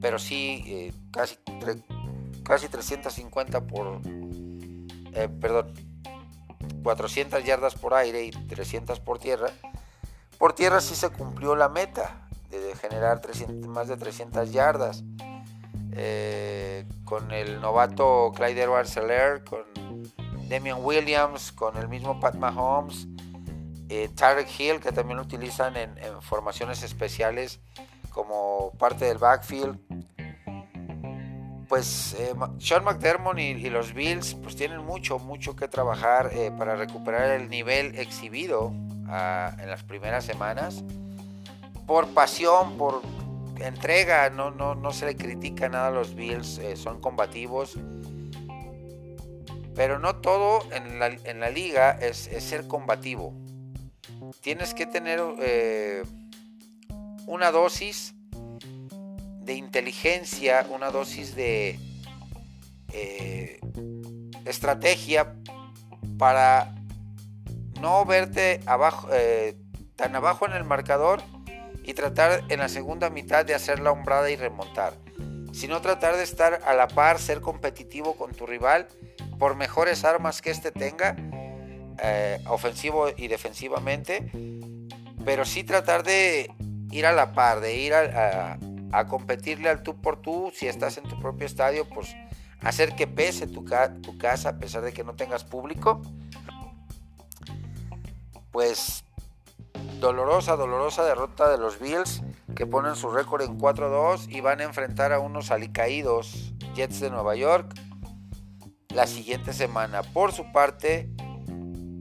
pero 0.00 0.18
sí 0.18 0.64
eh, 0.66 0.92
casi, 1.12 1.36
casi 2.42 2.68
350 2.68 3.60
por... 3.62 4.00
Eh, 5.14 5.28
perdón, 5.40 5.72
400 6.82 7.44
yardas 7.44 7.74
por 7.76 7.94
aire 7.94 8.24
y 8.24 8.30
300 8.30 8.98
por 8.98 9.18
tierra, 9.20 9.50
por 10.36 10.52
tierra 10.54 10.80
sí 10.80 10.96
se 10.96 11.10
cumplió 11.10 11.54
la 11.54 11.68
meta 11.68 12.26
de 12.50 12.74
generar 12.74 13.20
300, 13.20 13.68
más 13.68 13.86
de 13.86 13.96
300 13.96 14.50
yardas. 14.50 15.04
Eh, 15.94 16.86
con 17.04 17.30
el 17.32 17.60
novato 17.60 18.32
Clyde 18.34 18.62
edwards 18.62 18.98
con 19.48 19.64
Damian 20.48 20.78
Williams, 20.82 21.52
con 21.52 21.76
el 21.76 21.86
mismo 21.86 22.18
Pat 22.18 22.34
Mahomes, 22.34 23.06
eh, 23.88 24.08
Tarek 24.14 24.48
Hill, 24.58 24.80
que 24.80 24.92
también 24.92 25.16
lo 25.16 25.22
utilizan 25.22 25.76
en, 25.76 25.96
formaciones 26.22 26.82
especiales 26.82 27.60
como 28.10 28.72
parte 28.78 29.04
del 29.06 29.18
backfield. 29.18 29.78
Pues 31.68 32.14
eh, 32.18 32.34
Sean 32.58 32.84
McDermott 32.84 33.38
y, 33.38 33.70
los 33.70 33.94
Bills 33.94 34.34
pues 34.34 34.56
tienen 34.56 34.84
mucho, 34.84 35.18
mucho 35.18 35.56
que 35.56 35.68
trabajar 35.68 36.30
eh, 36.32 36.50
para 36.56 36.76
recuperar 36.76 37.30
el 37.30 37.48
nivel 37.48 37.98
exhibido 37.98 38.72
ah, 39.08 39.56
en 39.58 39.68
las 39.68 39.82
primeras 39.82 40.24
semanas. 40.24 40.84
Por 41.86 42.08
pasión, 42.08 42.76
por 42.76 43.02
entrega, 43.58 44.28
no, 44.30 44.50
no, 44.50 44.74
no 44.74 44.92
se 44.92 45.06
le 45.06 45.16
critica 45.16 45.68
nada 45.68 45.88
a 45.88 45.90
los 45.90 46.14
Bills, 46.14 46.60
son 46.76 47.00
combativos. 47.00 47.76
Pero 49.74 49.98
no 49.98 50.16
todo 50.16 50.62
en 50.72 50.98
la, 50.98 51.50
liga 51.50 51.92
es, 51.92 52.26
es 52.26 52.44
ser 52.44 52.68
combativo 52.68 53.41
tienes 54.40 54.74
que 54.74 54.86
tener 54.86 55.20
eh, 55.40 56.02
una 57.26 57.50
dosis 57.50 58.14
de 59.40 59.54
inteligencia, 59.54 60.66
una 60.70 60.90
dosis 60.90 61.34
de 61.34 61.78
eh, 62.92 63.60
estrategia 64.44 65.34
para 66.18 66.74
no 67.80 68.04
verte 68.04 68.60
abajo, 68.66 69.08
eh, 69.12 69.56
tan 69.96 70.14
abajo 70.14 70.46
en 70.46 70.52
el 70.52 70.64
marcador 70.64 71.22
y 71.82 71.94
tratar 71.94 72.44
en 72.48 72.60
la 72.60 72.68
segunda 72.68 73.10
mitad 73.10 73.44
de 73.44 73.54
hacer 73.54 73.80
la 73.80 73.90
hombrada 73.90 74.30
y 74.30 74.36
remontar, 74.36 74.94
sino 75.52 75.80
tratar 75.80 76.16
de 76.16 76.22
estar 76.22 76.60
a 76.64 76.74
la 76.74 76.86
par, 76.88 77.18
ser 77.18 77.40
competitivo 77.40 78.14
con 78.14 78.32
tu 78.32 78.46
rival 78.46 78.86
por 79.38 79.56
mejores 79.56 80.04
armas 80.04 80.40
que 80.40 80.50
éste 80.50 80.70
tenga, 80.70 81.16
eh, 81.98 82.42
ofensivo 82.48 83.08
y 83.16 83.28
defensivamente, 83.28 84.30
pero 85.24 85.44
sí 85.44 85.64
tratar 85.64 86.02
de 86.02 86.50
ir 86.90 87.06
a 87.06 87.12
la 87.12 87.32
par, 87.32 87.60
de 87.60 87.76
ir 87.76 87.94
a, 87.94 88.58
competirle 89.08 89.70
al 89.70 89.82
tú 89.82 90.00
por 90.00 90.20
tú, 90.20 90.52
si 90.54 90.68
estás 90.68 90.98
en 90.98 91.04
tu 91.04 91.18
propio 91.18 91.46
estadio, 91.46 91.88
pues 91.88 92.14
hacer 92.60 92.94
que 92.94 93.06
pese 93.06 93.46
tu, 93.46 93.64
tu 94.02 94.18
casa 94.18 94.50
a 94.50 94.58
pesar 94.58 94.82
de 94.82 94.92
que 94.92 95.02
no 95.02 95.14
tengas 95.14 95.44
público. 95.44 96.02
Pues 98.50 99.04
dolorosa, 99.98 100.56
dolorosa 100.56 101.04
derrota 101.04 101.50
de 101.50 101.56
los 101.56 101.80
Bills 101.80 102.22
que 102.54 102.66
ponen 102.66 102.96
su 102.96 103.10
récord 103.10 103.42
en 103.42 103.58
4-2 103.58 104.26
y 104.28 104.40
van 104.40 104.60
a 104.60 104.64
enfrentar 104.64 105.12
a 105.12 105.20
unos 105.20 105.50
alicaídos 105.50 106.52
Jets 106.74 107.00
de 107.00 107.10
Nueva 107.10 107.34
York 107.34 107.74
la 108.94 109.06
siguiente 109.06 109.52
semana. 109.52 110.02
Por 110.02 110.32
su 110.32 110.52
parte, 110.52 111.08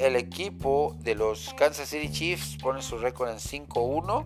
el 0.01 0.15
equipo 0.15 0.95
de 0.99 1.15
los 1.15 1.53
Kansas 1.53 1.89
City 1.89 2.11
Chiefs 2.11 2.57
pone 2.61 2.81
su 2.81 2.97
récord 2.97 3.29
en 3.29 3.37
5-1 3.37 4.25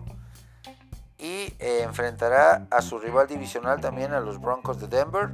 y 1.18 1.52
eh, 1.58 1.82
enfrentará 1.82 2.66
a 2.70 2.80
su 2.80 2.98
rival 2.98 3.26
divisional 3.26 3.80
también 3.80 4.12
a 4.12 4.20
los 4.20 4.40
Broncos 4.40 4.80
de 4.80 4.88
Denver. 4.88 5.30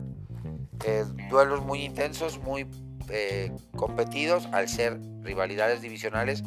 Eh, 0.84 1.04
duelos 1.30 1.62
muy 1.62 1.84
intensos, 1.84 2.38
muy 2.38 2.66
eh, 3.08 3.52
competidos 3.76 4.48
al 4.52 4.68
ser 4.68 5.00
rivalidades 5.22 5.80
divisionales 5.80 6.42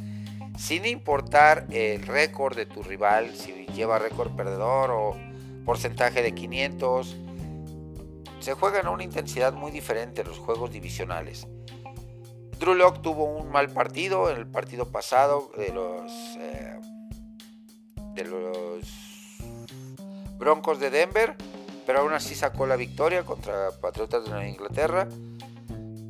sin 0.57 0.85
importar 0.85 1.65
el 1.69 2.05
récord 2.05 2.55
de 2.55 2.65
tu 2.65 2.83
rival, 2.83 3.33
si 3.35 3.65
lleva 3.67 3.99
récord 3.99 4.35
perdedor 4.35 4.91
o 4.91 5.15
porcentaje 5.65 6.21
de 6.21 6.33
500. 6.33 7.15
Se 8.39 8.53
juegan 8.53 8.87
a 8.87 8.91
una 8.91 9.03
intensidad 9.03 9.53
muy 9.53 9.71
diferente 9.71 10.23
los 10.23 10.37
juegos 10.37 10.71
divisionales. 10.71 11.47
Drew 12.59 12.73
Locke 12.73 13.01
tuvo 13.01 13.25
un 13.25 13.51
mal 13.51 13.69
partido 13.69 14.29
en 14.29 14.37
el 14.37 14.47
partido 14.47 14.91
pasado 14.91 15.51
de 15.57 15.73
los, 15.73 16.11
eh, 16.39 16.79
de 18.13 18.23
los 18.23 18.85
Broncos 20.37 20.79
de 20.79 20.89
Denver, 20.89 21.35
pero 21.85 21.99
aún 21.99 22.13
así 22.13 22.35
sacó 22.35 22.65
la 22.65 22.75
victoria 22.75 23.23
contra 23.23 23.71
Patriotas 23.81 24.29
de 24.29 24.49
Inglaterra. 24.49 25.07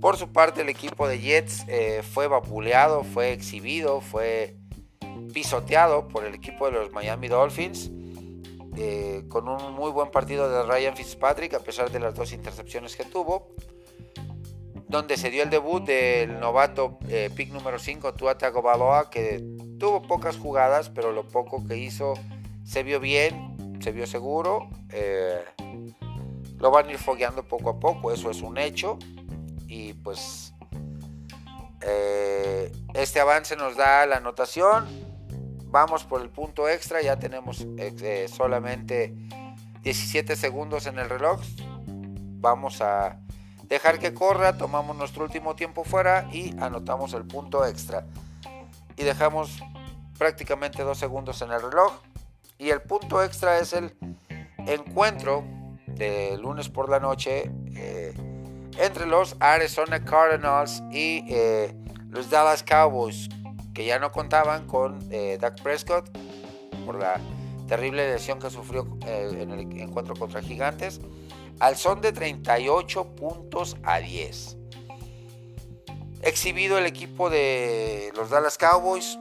Por 0.01 0.17
su 0.17 0.31
parte, 0.31 0.62
el 0.62 0.69
equipo 0.69 1.08
de 1.08 1.19
Jets 1.19 1.65
eh, 1.67 2.03
fue 2.03 2.27
vapuleado, 2.27 3.03
fue 3.03 3.31
exhibido, 3.31 4.01
fue 4.01 4.55
pisoteado 5.34 6.08
por 6.08 6.25
el 6.25 6.36
equipo 6.36 6.67
de 6.67 6.73
los 6.73 6.91
Miami 6.91 7.27
Dolphins. 7.27 7.89
Eh, 8.77 9.23
con 9.29 9.47
un 9.47 9.73
muy 9.73 9.89
buen 9.91 10.12
partido 10.12 10.49
de 10.49 10.63
Ryan 10.63 10.95
Fitzpatrick, 10.95 11.53
a 11.53 11.60
pesar 11.60 11.89
de 11.91 11.99
las 11.99 12.13
dos 12.13 12.34
intercepciones 12.34 12.95
que 12.95 13.05
tuvo. 13.05 13.55
Donde 14.88 15.17
se 15.17 15.30
dio 15.30 15.43
el 15.43 15.50
debut 15.50 15.84
del 15.84 16.39
novato 16.39 17.00
eh, 17.10 17.30
pick 17.36 17.52
número 17.52 17.80
5, 17.80 18.13
Tua 18.13 18.38
Tagovailoa, 18.38 19.10
que 19.10 19.43
tuvo 19.80 20.02
pocas 20.02 20.38
jugadas, 20.38 20.89
pero 20.89 21.12
lo 21.12 21.28
poco 21.28 21.65
que 21.65 21.78
hizo 21.78 22.13
se 22.63 22.84
vio 22.84 23.00
bien, 23.00 23.80
se 23.82 23.91
vio 23.91 24.06
seguro. 24.08 24.69
lo 26.58 26.71
van 26.71 26.88
a 26.88 26.91
ir 26.91 26.98
fogueando 26.98 27.48
poco 27.48 27.69
a 27.71 27.80
poco, 27.80 28.12
eso 28.12 28.30
es 28.30 28.41
un 28.41 28.58
hecho 28.58 28.98
y 29.67 29.93
pues 29.93 30.54
eh, 31.82 32.71
este 32.93 33.19
avance 33.19 33.56
nos 33.56 33.76
da 33.76 34.06
la 34.06 34.17
anotación. 34.17 34.88
Vamos 35.65 36.04
por 36.04 36.21
el 36.21 36.30
punto 36.30 36.69
extra, 36.69 37.02
ya 37.02 37.19
tenemos 37.19 37.65
eh, 37.78 38.28
solamente 38.30 39.13
17 39.82 40.36
segundos 40.36 40.88
en 40.88 41.00
el 41.00 41.10
reloj. 41.10 41.41
Vamos 42.39 42.82
a 42.82 43.19
dejar 43.67 43.99
que 43.99 44.13
corra, 44.13 44.58
tomamos 44.58 44.95
nuestro 44.95 45.23
último 45.23 45.56
tiempo 45.56 45.84
fuera 45.84 46.28
y 46.32 46.56
anotamos 46.60 47.13
el 47.13 47.25
punto 47.25 47.65
extra. 47.65 48.06
Y 48.97 49.04
dejamos 49.04 49.60
prácticamente 50.17 50.84
dos 50.84 50.97
segundos 50.97 51.41
en 51.41 51.51
el 51.51 51.62
reloj. 51.62 51.93
Y 52.58 52.69
el 52.69 52.82
punto 52.82 53.21
extra 53.23 53.60
es 53.60 53.73
el 53.73 53.97
encuentro 54.58 55.43
de 55.88 56.38
lunes 56.38 56.69
por 56.69 56.89
la 56.89 56.99
noche. 56.99 57.51
Eh, 57.75 58.13
entre 58.78 59.06
los 59.06 59.36
Arizona 59.39 60.04
Cardinals 60.04 60.84
y 60.91 61.23
eh, 61.30 61.73
los 62.10 62.30
Dallas 62.30 62.63
Cowboys, 62.63 63.30
que 63.73 63.86
ya 63.86 63.99
no 63.99 64.12
contaban 64.12 64.67
con 64.67 64.99
eh, 65.12 65.38
Dak 65.39 65.62
Prescott 65.62 66.10
por 66.86 66.99
la 66.99 67.19
terrible 67.67 68.08
lesión 68.12 68.39
que 68.39 68.49
sufrió 68.49 68.88
eh, 69.06 69.30
en 69.39 69.51
el 69.51 69.80
encuentro 69.80 70.15
contra 70.15 70.41
Gigantes, 70.41 71.01
al 71.59 71.77
son 71.77 72.01
de 72.01 72.11
38 72.11 73.15
puntos 73.15 73.77
a 73.83 73.99
10. 73.99 74.57
Exhibido 76.21 76.77
el 76.77 76.85
equipo 76.85 77.29
de 77.29 78.11
los 78.15 78.29
Dallas 78.29 78.57
Cowboys, 78.57 79.17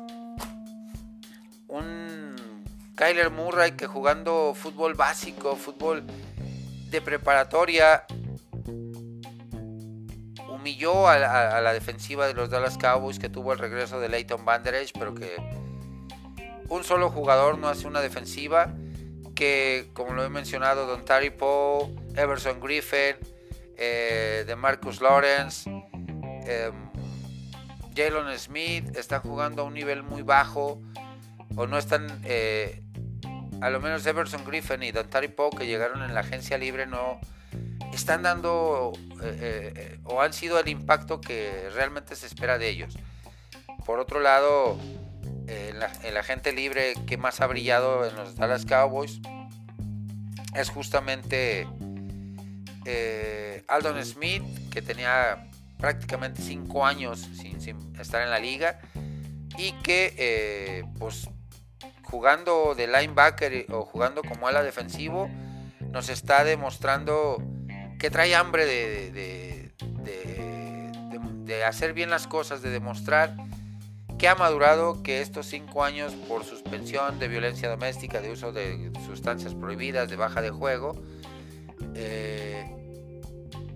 un 1.68 2.64
Kyler 2.96 3.30
Murray 3.30 3.72
que 3.72 3.86
jugando 3.86 4.54
fútbol 4.54 4.94
básico, 4.94 5.56
fútbol 5.56 6.04
de 6.90 7.00
preparatoria, 7.00 8.04
humilló 10.48 11.08
a, 11.08 11.18
la 11.60 11.72
defensiva 11.74 12.26
de 12.26 12.32
los 12.32 12.48
Dallas 12.48 12.78
Cowboys 12.78 13.18
que 13.18 13.28
tuvo 13.28 13.52
el 13.52 13.58
regreso 13.58 14.00
de 14.00 14.08
Leighton 14.08 14.44
Vander 14.44 14.74
pero 14.98 15.14
que 15.14 15.36
un 16.68 16.84
solo 16.84 17.10
jugador 17.10 17.58
no 17.58 17.68
hace 17.68 17.86
una 17.86 18.00
defensiva 18.00 18.74
que, 19.34 19.90
como 19.92 20.14
lo 20.14 20.24
he 20.24 20.30
mencionado, 20.30 20.86
Don 20.86 21.04
Terry 21.04 21.30
Poe, 21.30 21.94
Everson 22.16 22.60
Griffin, 22.60 23.16
eh, 23.76 24.44
de 24.46 24.56
Marcus 24.56 25.00
Lawrence, 25.00 25.70
eh, 26.46 26.70
Jalen 27.96 28.38
Smith 28.38 28.96
están 28.96 29.20
jugando 29.20 29.62
a 29.62 29.64
un 29.64 29.74
nivel 29.74 30.02
muy 30.02 30.22
bajo 30.22 30.80
o 31.56 31.66
no 31.66 31.78
están, 31.78 32.20
eh, 32.24 32.82
a 33.60 33.70
lo 33.70 33.80
menos 33.80 34.04
Everson 34.04 34.44
Griffin 34.44 34.82
y 34.82 34.92
Don 34.92 35.08
Terry 35.08 35.28
Poe 35.28 35.50
que 35.50 35.66
llegaron 35.66 36.02
en 36.02 36.14
la 36.14 36.20
agencia 36.20 36.58
libre 36.58 36.86
no 36.86 37.20
están 37.92 38.22
dando 38.22 38.92
eh, 39.22 39.72
eh, 39.76 39.98
o 40.04 40.20
han 40.20 40.32
sido 40.32 40.58
el 40.58 40.68
impacto 40.68 41.20
que 41.20 41.70
realmente 41.74 42.16
se 42.16 42.26
espera 42.26 42.58
de 42.58 42.68
ellos. 42.68 42.98
Por 43.86 44.00
otro 44.00 44.20
lado, 44.20 44.78
el, 45.46 46.16
agente 46.16 46.52
libre 46.52 46.94
que 47.06 47.16
más 47.16 47.40
ha 47.40 47.46
brillado 47.46 48.06
en 48.06 48.16
los 48.16 48.36
Dallas 48.36 48.64
Cowboys 48.64 49.20
es 50.54 50.70
justamente 50.70 51.68
eh, 52.84 53.64
Aldon 53.68 54.04
Smith, 54.04 54.42
que 54.70 54.82
tenía 54.82 55.50
prácticamente 55.78 56.42
5 56.42 56.86
años 56.86 57.28
sin, 57.34 57.58
estar 57.98 58.22
en 58.22 58.30
la 58.30 58.38
liga 58.38 58.80
y 59.58 59.72
que 59.82 60.84
pues 60.98 61.28
jugando 62.02 62.74
de 62.74 62.86
linebacker 62.86 63.66
o 63.70 63.84
jugando 63.84 64.22
como 64.22 64.46
ala 64.46 64.62
defensivo 64.62 65.28
nos 65.90 66.08
está 66.08 66.44
demostrando 66.44 67.42
que 67.98 68.10
trae 68.10 68.34
hambre 68.34 68.66
de, 68.66 69.72
de, 71.44 71.64
hacer 71.64 71.94
bien 71.94 72.10
las 72.10 72.26
cosas, 72.26 72.60
de 72.62 72.70
demostrar 72.70 73.34
que 74.18 74.28
ha 74.28 74.34
madurado, 74.34 75.02
que 75.02 75.20
estos 75.20 75.46
cinco 75.46 75.84
años 75.84 76.12
por 76.28 76.44
suspensión 76.44 77.18
de 77.18 77.28
violencia 77.28 77.70
doméstica, 77.70 78.20
de 78.20 78.32
uso 78.32 78.52
de 78.52 78.92
sustancias 79.06 79.54
prohibidas, 79.54 80.10
de 80.10 80.16
baja 80.16 80.42
de 80.42 80.50
juego, 80.50 81.00
eh, 81.94 83.22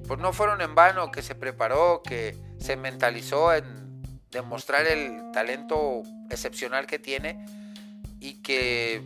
pues 0.06 0.20
no 0.20 0.32
fueron 0.32 0.60
en 0.60 0.74
vano, 0.74 1.10
que 1.10 1.22
se 1.22 1.34
preparó, 1.34 2.02
que 2.02 2.36
se 2.58 2.76
mentalizó 2.76 3.52
en 3.54 4.02
demostrar 4.30 4.86
el 4.86 5.30
talento 5.32 6.02
excepcional 6.30 6.86
que 6.86 6.98
tiene 6.98 7.44
y 8.20 8.42
que 8.42 9.02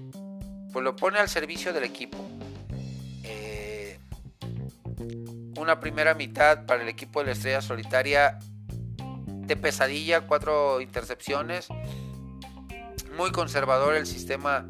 pues 0.72 0.85
lo 0.85 0.96
pone 0.96 1.18
al 1.18 1.28
servicio 1.28 1.72
del 1.72 1.85
equipo. 1.85 2.18
una 5.57 5.78
primera 5.78 6.14
mitad 6.14 6.66
para 6.66 6.83
el 6.83 6.88
equipo 6.88 7.20
de 7.20 7.26
la 7.26 7.33
Estrella 7.33 7.61
Solitaria 7.61 8.40
de 9.26 9.57
pesadilla, 9.57 10.22
cuatro 10.22 10.81
intercepciones. 10.81 11.68
Muy 13.16 13.31
conservador 13.31 13.94
el 13.94 14.07
sistema 14.07 14.66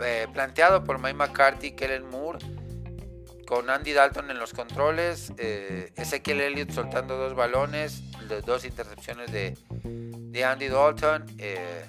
eh, 0.00 0.28
planteado 0.32 0.84
por 0.84 0.98
Mike 0.98 1.14
McCarthy, 1.14 1.72
Kellen 1.72 2.08
Moore, 2.08 2.38
con 3.50 3.68
Andy 3.68 3.92
Dalton 3.92 4.30
en 4.30 4.38
los 4.38 4.52
controles, 4.52 5.32
eh, 5.36 5.92
Ezekiel 5.96 6.40
Elliott 6.40 6.70
soltando 6.70 7.16
dos 7.16 7.34
balones, 7.34 8.04
dos 8.46 8.64
intercepciones 8.64 9.32
de, 9.32 10.44
Andy 10.44 10.68
Dalton. 10.68 11.26
Eh, 11.36 11.84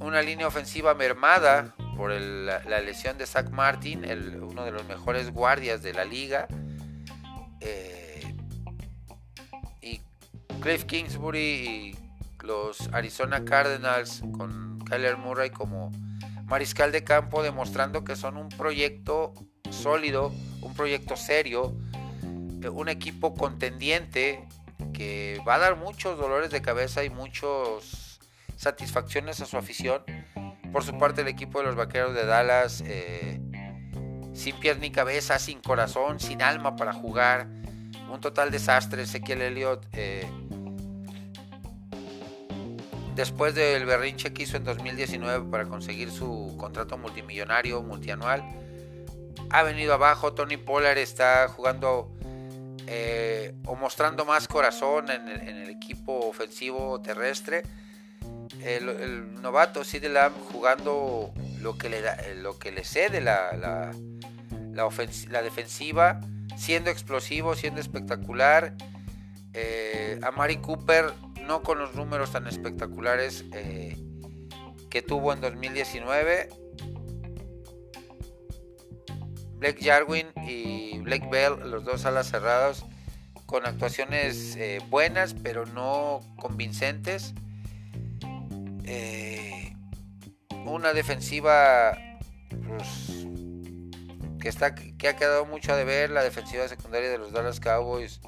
una 0.00 0.20
línea 0.22 0.48
ofensiva 0.48 0.92
mermada 0.92 1.76
por 1.96 2.10
la, 2.10 2.80
lesión 2.80 3.16
de 3.16 3.26
Zach 3.26 3.48
Martin, 3.50 4.04
uno 4.42 4.64
de 4.64 4.72
los 4.72 4.84
mejores 4.86 5.30
guardias 5.30 5.84
de 5.84 5.94
la 5.94 6.04
liga. 6.04 6.48
Eh, 7.60 8.34
y 9.82 10.00
Cliff 10.60 10.82
Kingsbury 10.84 11.38
y 11.38 11.98
los 12.42 12.92
Arizona 12.92 13.44
Cardinals 13.44 14.20
con 14.36 14.80
Kyler 14.80 15.16
Murray 15.16 15.50
como 15.50 15.92
mariscal 16.54 16.92
de 16.92 17.02
campo, 17.02 17.42
demostrando 17.42 18.04
que 18.04 18.14
son 18.14 18.36
un 18.36 18.48
proyecto 18.48 19.34
sólido, 19.70 20.32
un 20.62 20.72
proyecto 20.72 21.16
serio, 21.16 21.76
eh, 22.62 22.68
un 22.68 22.88
equipo 22.88 23.34
contendiente 23.34 24.46
que 24.92 25.42
va 25.48 25.56
a 25.56 25.58
dar 25.58 25.74
muchos 25.74 26.16
dolores 26.16 26.50
de 26.50 26.62
cabeza 26.62 27.02
y 27.02 27.10
muchas 27.10 28.20
satisfacciones 28.56 29.40
a 29.40 29.46
su 29.46 29.56
afición. 29.56 30.04
Por 30.72 30.84
su 30.84 30.96
parte, 30.96 31.22
el 31.22 31.26
equipo 31.26 31.58
de 31.58 31.64
los 31.64 31.74
Vaqueros 31.74 32.14
de 32.14 32.24
Dallas, 32.24 32.84
eh, 32.86 33.40
sin 34.32 34.54
pies 34.60 34.78
ni 34.78 34.92
cabeza, 34.92 35.40
sin 35.40 35.60
corazón, 35.60 36.20
sin 36.20 36.40
alma 36.40 36.76
para 36.76 36.92
jugar, 36.92 37.48
un 38.12 38.20
total 38.20 38.52
desastre. 38.52 39.02
Ezequiel 39.02 39.42
Elliott, 39.42 39.84
eh, 39.92 40.24
después 43.14 43.54
del 43.54 43.86
berrinche 43.86 44.32
que 44.32 44.42
hizo 44.42 44.56
en 44.56 44.64
2019 44.64 45.50
para 45.50 45.66
conseguir 45.66 46.10
su 46.10 46.54
contrato 46.58 46.98
multimillonario, 46.98 47.82
multianual, 47.82 48.44
ha 49.50 49.62
venido 49.62 49.94
abajo. 49.94 50.32
Tony 50.32 50.56
Pollard 50.56 50.98
está 50.98 51.48
jugando 51.48 52.12
eh, 52.86 53.54
o 53.66 53.76
mostrando 53.76 54.24
más 54.24 54.48
corazón 54.48 55.10
en 55.10 55.28
el, 55.28 55.70
equipo 55.70 56.28
ofensivo 56.28 57.00
terrestre. 57.02 57.62
El, 58.62 59.40
novato 59.42 59.84
Sid 59.84 60.04
Lamb 60.06 60.34
jugando 60.52 61.32
lo 61.60 61.76
que 61.76 61.88
le, 61.88 62.00
da, 62.00 62.16
lo 62.36 62.58
que 62.58 62.72
le 62.72 62.84
cede 62.84 63.20
la, 63.20 63.52
la, 63.52 65.42
defensiva, 65.42 66.20
siendo 66.56 66.90
explosivo, 66.90 67.54
siendo 67.54 67.80
espectacular. 67.80 68.74
Eh, 69.52 70.18
a 70.22 70.32
Mari 70.32 70.56
Cooper 70.56 71.12
no 71.46 71.62
con 71.62 71.78
los 71.78 71.94
números 71.94 72.32
tan 72.32 72.46
espectaculares 72.46 73.44
eh, 73.52 73.96
que 74.90 75.02
tuvo 75.02 75.32
en 75.32 75.40
2019. 75.40 76.48
Blake 79.58 79.82
Jarwin 79.82 80.26
y 80.46 80.98
Blake 80.98 81.28
Bell, 81.30 81.70
los 81.70 81.84
dos 81.84 82.04
alas 82.04 82.30
cerradas, 82.30 82.84
con 83.46 83.66
actuaciones 83.66 84.56
eh, 84.56 84.80
buenas 84.90 85.34
pero 85.34 85.64
no 85.66 86.20
convincentes. 86.36 87.34
Eh, 88.84 89.74
una 90.66 90.92
defensiva 90.92 91.96
pues, 92.68 93.26
que, 94.40 94.48
está, 94.48 94.74
que 94.74 95.08
ha 95.08 95.16
quedado 95.16 95.46
mucho 95.46 95.74
de 95.74 95.84
ver, 95.84 96.10
la 96.10 96.22
defensiva 96.22 96.68
secundaria 96.68 97.08
de 97.10 97.18
los 97.18 97.32
Dallas 97.32 97.60
Cowboys 97.60 98.20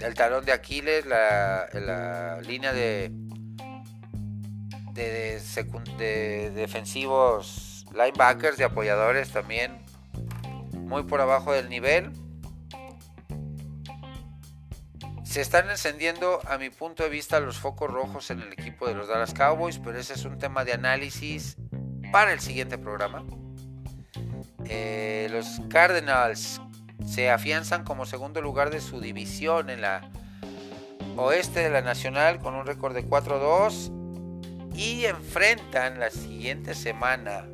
el 0.00 0.14
talón 0.14 0.44
de 0.44 0.52
Aquiles, 0.52 1.06
la, 1.06 2.38
línea 2.42 2.72
de, 2.72 3.10
de, 4.92 6.50
defensivos 6.54 7.86
linebackers, 7.92 8.56
de 8.56 8.64
apoyadores 8.64 9.30
también 9.30 9.78
muy 10.72 11.04
por 11.04 11.20
abajo 11.20 11.52
del 11.52 11.68
nivel. 11.68 12.10
Se 15.24 15.40
están 15.40 15.70
encendiendo, 15.70 16.40
a 16.48 16.58
mi 16.58 16.70
punto 16.70 17.04
de 17.04 17.08
vista, 17.08 17.38
los 17.38 17.58
focos 17.58 17.88
rojos 17.88 18.30
en 18.32 18.40
el 18.40 18.52
equipo 18.52 18.88
de 18.88 18.94
los 18.94 19.06
Dallas 19.06 19.32
Cowboys, 19.32 19.78
pero 19.78 19.98
ese 19.98 20.14
es 20.14 20.24
un 20.24 20.38
tema 20.38 20.64
de 20.64 20.72
análisis 20.72 21.56
para 22.10 22.32
el 22.32 22.40
siguiente 22.40 22.76
programa. 22.76 23.24
Eh, 24.64 25.28
los 25.30 25.60
Cardinals 25.68 26.60
se 27.06 27.30
afianzan 27.30 27.84
como 27.84 28.06
segundo 28.06 28.40
lugar 28.40 28.70
de 28.70 28.80
su 28.80 29.00
división 29.00 29.70
en 29.70 29.80
la 29.80 30.10
oeste 31.16 31.60
de 31.60 31.70
la 31.70 31.82
Nacional 31.82 32.38
con 32.38 32.54
un 32.54 32.66
récord 32.66 32.94
de 32.94 33.06
4-2 33.06 33.92
y 34.74 35.04
enfrentan 35.06 35.98
la 35.98 36.10
siguiente 36.10 36.74
semana 36.74 37.46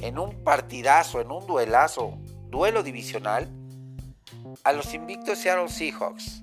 en 0.00 0.18
un 0.18 0.42
partidazo, 0.44 1.20
en 1.20 1.30
un 1.30 1.46
duelazo, 1.46 2.18
duelo 2.48 2.82
divisional, 2.82 3.50
a 4.62 4.72
los 4.72 4.94
invictos 4.94 5.38
Seattle 5.38 5.68
Seahawks. 5.68 6.42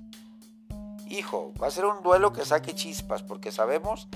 Hijo, 1.07 1.53
va 1.61 1.67
a 1.67 1.71
ser 1.71 1.85
un 1.85 2.01
duelo 2.03 2.33
que 2.33 2.45
saque 2.45 2.73
chispas 2.73 3.23
porque 3.23 3.51
sabemos 3.51 4.07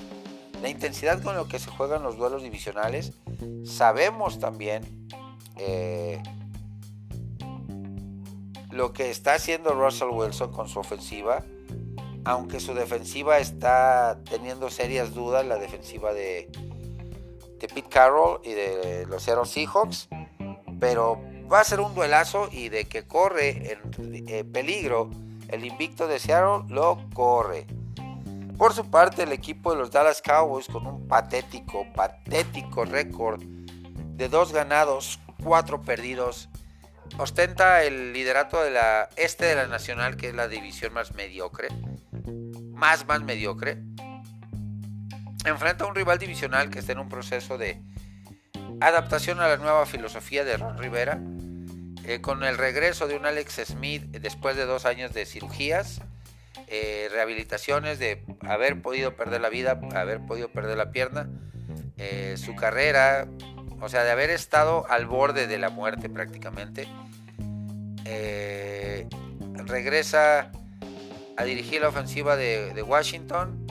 la 0.61 0.69
intensidad 0.69 1.21
con 1.21 1.35
la 1.35 1.45
que 1.45 1.59
se 1.59 1.69
juegan 1.69 2.03
los 2.03 2.17
duelos 2.17 2.43
divisionales. 2.43 3.13
Sabemos 3.65 4.39
también 4.39 5.07
eh, 5.57 6.21
lo 8.75 8.91
que 8.93 9.09
está 9.09 9.35
haciendo 9.35 9.73
Russell 9.73 10.09
Wilson 10.09 10.51
con 10.51 10.67
su 10.67 10.79
ofensiva, 10.79 11.43
aunque 12.25 12.59
su 12.59 12.73
defensiva 12.73 13.39
está 13.39 14.19
teniendo 14.29 14.69
serias 14.69 15.13
dudas, 15.13 15.45
la 15.45 15.57
defensiva 15.57 16.13
de, 16.13 16.49
de 17.59 17.67
Pete 17.67 17.89
Carroll 17.89 18.41
y 18.43 18.51
de 18.51 19.05
los 19.07 19.23
Seattle 19.23 19.45
Seahawks, 19.45 20.09
pero 20.79 21.21
va 21.51 21.61
a 21.61 21.63
ser 21.63 21.79
un 21.79 21.95
duelazo 21.95 22.49
y 22.51 22.69
de 22.69 22.85
que 22.85 23.07
corre 23.07 23.71
en 23.73 24.27
eh, 24.27 24.43
peligro 24.43 25.09
el 25.47 25.63
invicto 25.63 26.07
de 26.07 26.19
Seattle 26.19 26.65
lo 26.73 26.97
corre. 27.13 27.67
Por 28.57 28.73
su 28.73 28.89
parte, 28.89 29.23
el 29.23 29.31
equipo 29.31 29.71
de 29.71 29.77
los 29.77 29.91
Dallas 29.91 30.21
Cowboys 30.21 30.67
con 30.67 30.87
un 30.87 31.07
patético, 31.07 31.85
patético 31.93 32.85
récord 32.85 33.41
de 33.41 34.27
dos 34.27 34.53
ganados, 34.53 35.19
cuatro 35.43 35.81
perdidos 35.81 36.49
ostenta 37.17 37.83
el 37.83 38.13
liderato 38.13 38.61
de 38.63 38.71
la 38.71 39.09
este 39.15 39.45
de 39.45 39.55
la 39.55 39.67
Nacional, 39.67 40.17
que 40.17 40.29
es 40.29 40.35
la 40.35 40.47
división 40.47 40.93
más 40.93 41.13
mediocre, 41.13 41.69
más 42.71 43.05
más 43.07 43.21
mediocre. 43.21 43.77
Enfrenta 45.45 45.85
a 45.85 45.87
un 45.87 45.95
rival 45.95 46.17
divisional 46.17 46.69
que 46.69 46.79
está 46.79 46.91
en 46.91 46.99
un 46.99 47.09
proceso 47.09 47.57
de 47.57 47.81
adaptación 48.81 49.39
a 49.39 49.47
la 49.47 49.57
nueva 49.57 49.85
filosofía 49.85 50.43
de 50.43 50.57
Ron 50.57 50.77
Rivera, 50.77 51.19
eh, 52.03 52.21
con 52.21 52.43
el 52.43 52.57
regreso 52.57 53.07
de 53.07 53.15
un 53.15 53.25
Alex 53.25 53.61
Smith 53.65 54.03
después 54.03 54.55
de 54.55 54.65
dos 54.65 54.85
años 54.85 55.13
de 55.13 55.25
cirugías, 55.25 56.01
eh, 56.67 57.07
rehabilitaciones, 57.11 57.99
de 57.99 58.23
haber 58.41 58.81
podido 58.81 59.15
perder 59.15 59.41
la 59.41 59.49
vida, 59.49 59.79
haber 59.93 60.19
podido 60.25 60.49
perder 60.49 60.77
la 60.77 60.91
pierna, 60.91 61.29
eh, 61.97 62.35
su 62.37 62.55
carrera, 62.55 63.27
o 63.81 63.89
sea, 63.89 64.03
de 64.03 64.11
haber 64.11 64.29
estado 64.29 64.85
al 64.89 65.05
borde 65.05 65.47
de 65.47 65.57
la 65.57 65.69
muerte 65.69 66.09
prácticamente. 66.09 66.87
Eh, 68.05 69.07
regresa 69.65 70.51
a 71.37 71.43
dirigir 71.43 71.81
la 71.81 71.89
ofensiva 71.89 72.35
de, 72.35 72.81
Washington. 72.81 73.65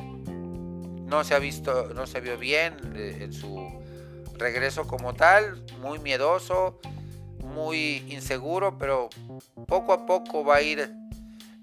No 1.06 1.24
se 1.24 1.34
ha 1.34 1.38
visto, 1.38 1.92
no 1.94 2.06
se 2.06 2.20
vio 2.20 2.38
bien 2.38 2.76
eh, 2.94 3.18
en 3.20 3.32
su 3.32 3.70
regreso 4.36 4.86
como 4.86 5.14
tal, 5.14 5.64
muy 5.80 5.98
miedoso, 5.98 6.80
muy 7.38 8.04
inseguro, 8.08 8.78
pero 8.78 9.08
poco 9.66 9.92
a 9.92 10.06
poco 10.06 10.44
va 10.44 10.56
a 10.56 10.62
ir 10.62 10.92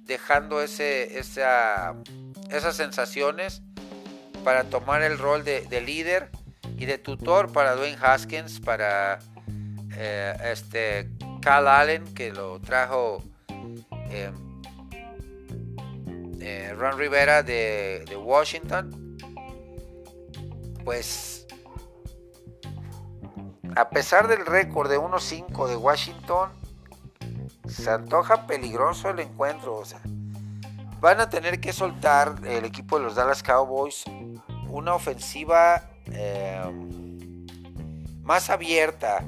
dejando 0.06 0.62
ese, 0.62 1.20
esa, 1.20 1.96
esas 2.50 2.76
sensaciones 2.76 3.62
para 4.44 4.64
tomar 4.66 5.02
el 5.02 5.18
rol 5.18 5.44
de, 5.44 5.62
de 5.62 5.82
líder 5.82 6.30
y 6.82 6.88
de 6.88 6.98
tutor 6.98 7.54
para 7.54 7.76
Dwayne 7.76 7.96
Haskins, 8.02 8.60
para 8.60 9.20
eh, 9.96 10.36
este 10.46 11.12
Cal 11.40 11.68
Allen, 11.68 12.12
que 12.16 12.32
lo 12.34 12.60
trajo 12.60 13.24
eh, 14.10 14.32
eh, 16.40 16.74
Ron 16.76 16.98
Rivera 16.98 17.44
de, 17.44 18.04
Washington. 18.20 19.16
Pues 20.84 21.46
a 23.76 23.92
pesar 23.92 24.28
del 24.28 24.44
récord 24.48 24.90
de 24.90 24.98
1-5 24.98 25.68
de 25.68 25.76
Washington, 25.76 26.50
se 27.68 27.92
antoja 27.92 28.48
peligroso 28.48 29.12
el 29.12 29.20
encuentro. 29.20 29.76
O 29.76 29.86
sea, 29.86 30.02
van 31.00 31.20
a 31.20 31.30
tener 31.30 31.60
que 31.60 31.74
soltar 31.74 32.42
el 32.44 32.66
equipo 32.66 32.98
de 32.98 33.06
los 33.06 33.14
Dallas 33.14 33.44
Cowboys 33.44 34.04
una 34.68 34.96
ofensiva 34.96 35.91
Em, 36.08 37.46
más 38.24 38.50
abierta, 38.50 39.24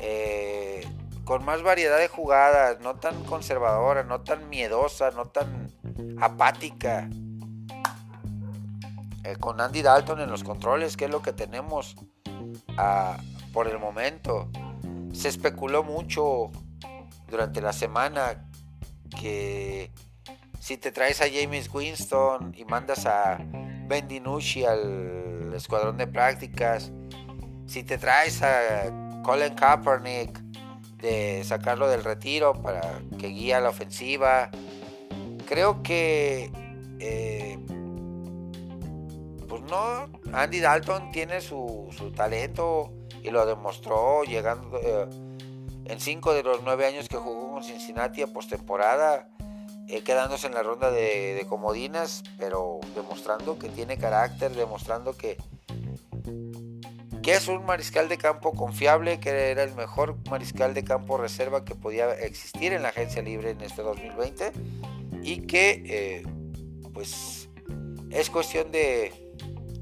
eh, 0.00 0.86
con 1.24 1.44
más 1.44 1.62
variedad 1.62 1.98
de 1.98 2.08
jugadas, 2.08 2.80
no 2.80 2.96
tan 2.96 3.22
conservadora, 3.24 4.02
no 4.02 4.22
tan 4.22 4.48
miedosa, 4.48 5.10
no 5.12 5.26
tan 5.26 5.70
apática. 6.20 7.08
Eh, 9.24 9.36
con 9.38 9.60
Andy 9.60 9.82
Dalton 9.82 10.20
en 10.20 10.30
los 10.30 10.42
controles, 10.42 10.96
que 10.96 11.04
es 11.04 11.10
lo 11.10 11.22
que 11.22 11.32
tenemos 11.32 11.96
ah, 12.76 13.16
por 13.52 13.68
el 13.68 13.78
momento. 13.78 14.50
Se 15.12 15.28
especuló 15.28 15.84
mucho 15.84 16.50
durante 17.28 17.60
la 17.60 17.72
semana 17.72 18.48
que 19.20 19.92
si 20.58 20.76
te 20.76 20.90
traes 20.90 21.20
a 21.20 21.26
James 21.32 21.68
Winston 21.72 22.54
y 22.56 22.64
mandas 22.64 23.06
a 23.06 23.38
Ben 23.88 24.08
DiNucci 24.08 24.64
al 24.64 25.52
escuadrón 25.54 25.96
de 25.96 26.06
prácticas, 26.06 26.92
si 27.66 27.84
te 27.84 27.98
traes 27.98 28.42
a 28.42 29.22
Colin 29.22 29.54
Kaepernick 29.54 30.40
de 30.98 31.42
sacarlo 31.44 31.88
del 31.88 32.04
retiro 32.04 32.54
para 32.62 33.00
que 33.18 33.28
guíe 33.28 33.60
la 33.60 33.70
ofensiva, 33.70 34.50
creo 35.46 35.82
que 35.82 36.50
eh, 37.00 37.58
pues 39.48 39.62
no, 39.62 40.08
Andy 40.32 40.60
Dalton 40.60 41.10
tiene 41.10 41.40
su, 41.40 41.90
talento 42.16 42.92
y 43.22 43.30
lo 43.30 43.44
demostró 43.44 44.22
llegando 44.24 44.78
eh, 44.80 45.06
en 45.84 46.00
cinco 46.00 46.32
de 46.32 46.42
los 46.42 46.62
nueve 46.62 46.86
años 46.86 47.08
que 47.08 47.16
jugó 47.16 47.52
con 47.52 47.64
Cincinnati 47.64 48.22
a 48.22 48.28
postemporada, 48.28 49.28
eh, 49.92 50.02
quedándose 50.02 50.46
en 50.46 50.54
la 50.54 50.62
ronda 50.62 50.90
de, 50.90 51.44
comodinas, 51.50 52.22
pero 52.38 52.80
demostrando 52.94 53.58
que 53.58 53.68
tiene 53.68 53.98
carácter, 53.98 54.50
demostrando 54.52 55.14
que, 55.18 55.36
que 57.22 57.34
es 57.34 57.46
un 57.46 57.66
mariscal 57.66 58.08
de 58.08 58.16
campo 58.16 58.52
confiable, 58.52 59.20
que 59.20 59.50
era 59.50 59.62
el 59.62 59.74
mejor 59.74 60.16
mariscal 60.30 60.72
de 60.72 60.82
campo 60.82 61.18
reserva 61.18 61.66
que 61.66 61.74
podía 61.74 62.10
existir 62.14 62.72
en 62.72 62.84
la 62.84 62.88
agencia 62.88 63.20
libre 63.20 63.50
en 63.50 63.60
este 63.60 63.82
2020 63.82 64.52
y 65.22 65.42
que 65.42 65.82
eh, 65.84 66.22
pues 66.94 67.50
es 68.08 68.30
cuestión 68.30 68.72
de 68.72 69.12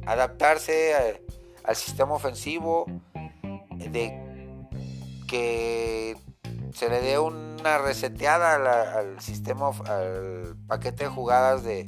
adaptarse 0.07 1.21
al 1.63 1.77
sistema 1.77 2.15
ofensivo, 2.15 2.87
de 3.93 4.59
que 5.29 6.17
se 6.75 6.89
le 6.89 7.01
dé 7.01 7.21
una 7.61 7.79
reseteada 7.79 8.55
al, 8.99 9.21
sistema, 9.21 9.71
al 9.87 10.57
paquete 10.67 11.05
de 11.05 11.11
jugadas 11.11 11.63
de, 11.63 11.87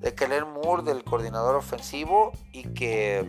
de 0.00 0.14
Keller 0.14 0.46
Moore, 0.46 0.82
del 0.82 1.02
coordinador 1.02 1.56
ofensivo, 1.56 2.32
y 2.52 2.72
que 2.74 3.26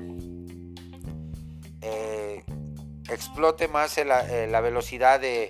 eh, 1.81 2.43
explote 3.09 3.67
más 3.67 3.97
eh, 3.97 4.05
la 4.05 4.61
velocidad 4.61 5.19
de 5.19 5.49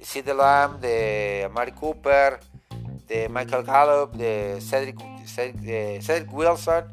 Sid 0.00 0.28
Lamb, 0.28 0.78
de 0.80 1.50
Mari 1.52 1.72
Cooper, 1.72 2.40
de 3.08 3.28
Michael 3.28 3.64
Gallup, 3.64 4.12
de 4.12 4.58
Cedric, 4.60 4.98
Cedric 5.26 6.32
Wilson, 6.32 6.84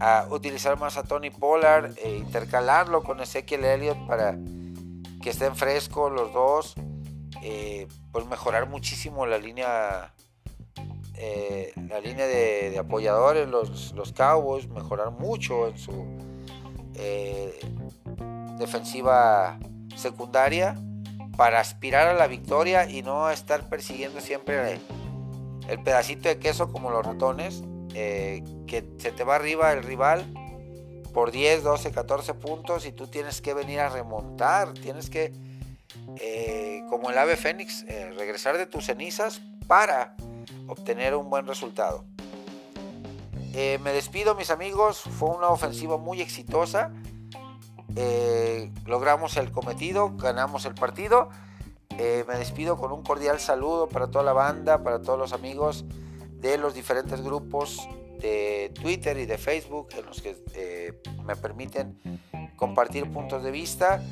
a 0.00 0.26
utilizar 0.30 0.78
más 0.78 0.96
a 0.96 1.04
Tony 1.04 1.30
Pollard 1.30 1.92
e 2.02 2.16
intercalarlo 2.16 3.02
con 3.02 3.20
Ezekiel 3.20 3.64
Elliott 3.64 4.06
para 4.06 4.36
que 5.22 5.30
estén 5.30 5.56
frescos 5.56 6.12
los 6.12 6.32
dos, 6.34 6.74
eh, 7.46 7.88
pues 8.10 8.24
mejorar 8.24 8.70
muchísimo 8.70 9.26
la 9.26 9.36
línea, 9.36 10.14
eh, 11.14 11.74
la 11.76 12.00
línea 12.00 12.26
de, 12.26 12.78
apoyadores, 12.78 13.46
los, 13.46 13.92
los, 13.92 14.14
Cowboys, 14.14 14.66
mejorar 14.66 15.10
mucho 15.10 15.68
en 15.68 15.76
su 15.76 16.06
eh, 16.94 17.60
defensiva 18.58 19.58
secundaria 19.94 20.74
para 21.36 21.60
aspirar 21.60 22.08
a 22.08 22.14
la 22.14 22.28
victoria 22.28 22.88
y 22.88 23.02
no 23.02 23.28
estar 23.28 23.68
persiguiendo 23.68 24.22
siempre 24.22 24.80
el 25.68 25.82
pedacito 25.82 26.30
de 26.30 26.38
queso 26.38 26.72
como 26.72 26.90
los 26.90 27.04
ratones, 27.04 27.62
que 27.92 28.88
se 28.96 29.12
te 29.12 29.22
va 29.22 29.34
arriba 29.34 29.70
el 29.74 29.82
rival 29.82 30.24
por 31.12 31.30
10, 31.30 31.62
12, 31.62 31.92
14 31.92 32.32
puntos 32.32 32.86
y 32.86 32.92
tú 32.92 33.06
tienes 33.06 33.42
que 33.42 33.52
venir 33.52 33.80
a 33.80 33.90
remontar, 33.90 34.72
tienes 34.72 35.10
que, 35.10 35.30
eh, 36.20 36.82
como 36.90 37.10
el 37.10 37.18
ave 37.18 37.36
fénix, 37.36 37.84
eh, 37.88 38.12
regresar 38.16 38.58
de 38.58 38.66
tus 38.66 38.86
cenizas 38.86 39.40
para 39.66 40.16
obtener 40.66 41.14
un 41.14 41.30
buen 41.30 41.46
resultado. 41.46 42.04
Eh, 43.52 43.78
me 43.82 43.92
despido 43.92 44.34
mis 44.34 44.50
amigos, 44.50 45.00
fue 45.00 45.30
una 45.30 45.48
ofensiva 45.48 45.96
muy 45.96 46.20
exitosa, 46.20 46.92
logramos 48.86 49.36
el 49.36 49.52
cometido, 49.52 50.16
ganamos 50.16 50.64
el 50.64 50.74
partido. 50.74 51.28
me 51.96 52.36
despido 52.36 52.76
con 52.76 52.90
un 52.90 53.04
cordial 53.04 53.38
saludo 53.38 53.88
para 53.88 54.08
toda 54.08 54.24
la 54.24 54.32
banda, 54.32 54.82
para 54.82 55.00
todos 55.00 55.16
los 55.16 55.32
amigos 55.32 55.84
de 56.40 56.58
los 56.58 56.74
diferentes 56.74 57.22
grupos 57.22 57.88
de 58.18 58.72
Twitter 58.74 59.16
y 59.18 59.26
de 59.26 59.38
Facebook 59.38 59.90
en 59.96 60.06
los 60.06 60.20
que 60.20 61.00
me 61.24 61.36
permiten 61.36 62.00
compartir 62.56 63.08
puntos 63.12 63.44
de 63.44 63.52
vista. 63.52 64.02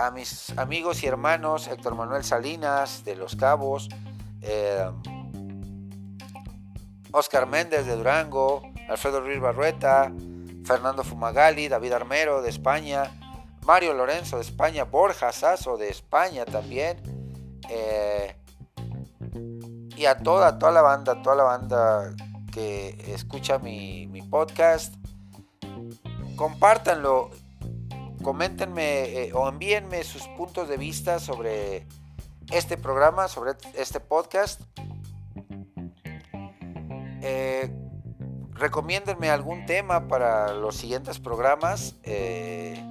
A 0.00 0.10
mis 0.10 0.56
amigos 0.58 1.02
y 1.02 1.06
hermanos 1.06 1.68
Héctor 1.68 1.94
Manuel 1.94 2.24
Salinas 2.24 3.04
de 3.04 3.16
Los 3.16 3.36
Cabos, 3.36 3.88
Oscar 7.12 7.46
Méndez 7.46 7.86
de 7.86 7.96
Durango, 7.96 8.62
Alfredo 8.88 9.20
Ruiz 9.20 9.40
Barrueta, 9.40 10.12
Fernando 10.64 11.04
Fumagali, 11.04 11.68
David 11.68 11.92
Armero 11.92 12.42
de 12.42 12.50
España, 12.50 13.10
Mario 13.66 13.94
Lorenzo 13.94 14.36
de 14.36 14.42
España, 14.42 14.84
Borja 14.84 15.32
Sasso 15.32 15.76
de 15.76 15.88
España 15.88 16.44
también. 16.44 17.00
Eh, 17.68 18.36
y 19.96 20.06
a 20.06 20.16
toda, 20.16 20.58
toda 20.58 20.72
la 20.72 20.82
banda, 20.82 21.20
toda 21.22 21.36
la 21.36 21.44
banda 21.44 22.14
que 22.52 22.96
escucha 23.08 23.58
mi, 23.58 24.06
podcast. 24.30 24.94
Compártanlo, 26.36 27.30
coméntenme 28.22 29.24
eh, 29.24 29.32
o 29.34 29.48
envíenme 29.48 30.02
sus 30.04 30.26
puntos 30.36 30.68
de 30.68 30.76
vista 30.76 31.18
sobre 31.18 31.86
este 32.50 32.76
programa, 32.76 33.28
sobre 33.28 33.52
este 33.74 34.00
podcast. 34.00 34.60
Eh, 37.22 37.70
recomiéndenme 38.52 39.30
algún 39.30 39.66
tema 39.66 40.08
para 40.08 40.52
los 40.54 40.76
siguientes 40.76 41.18
programas 41.18 41.96
eh, 42.02 42.82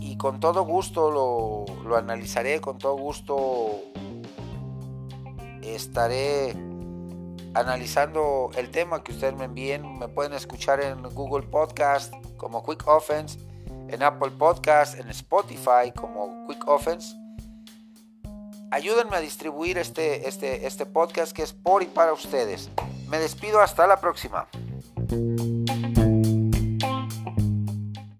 y 0.00 0.16
con 0.16 0.40
todo 0.40 0.62
gusto 0.64 1.10
lo, 1.10 1.64
lo 1.84 1.96
analizaré, 1.96 2.60
con 2.60 2.78
todo 2.78 2.96
gusto 2.96 3.82
estaré 5.62 6.54
analizando 7.54 8.50
el 8.56 8.70
tema 8.70 9.02
que 9.02 9.12
ustedes 9.12 9.34
me 9.34 9.44
envíen. 9.44 9.98
Me 9.98 10.08
pueden 10.08 10.32
escuchar 10.32 10.80
en 10.80 11.02
Google 11.02 11.46
Podcast 11.46 12.12
como 12.36 12.64
Quick 12.64 12.86
Offense, 12.86 13.38
en 13.88 14.02
Apple 14.02 14.30
Podcast, 14.38 14.98
en 14.98 15.08
Spotify 15.10 15.92
como 15.94 16.46
Quick 16.46 16.66
Offense. 16.68 17.16
Ayúdenme 18.70 19.16
a 19.16 19.20
distribuir 19.20 19.78
este, 19.78 20.28
este, 20.28 20.66
este 20.66 20.84
podcast 20.84 21.32
que 21.32 21.42
es 21.42 21.52
por 21.52 21.82
y 21.82 21.86
para 21.86 22.12
ustedes. 22.12 22.68
Me 23.08 23.18
despido 23.18 23.60
hasta 23.60 23.86
la 23.86 23.98
próxima. 23.98 24.46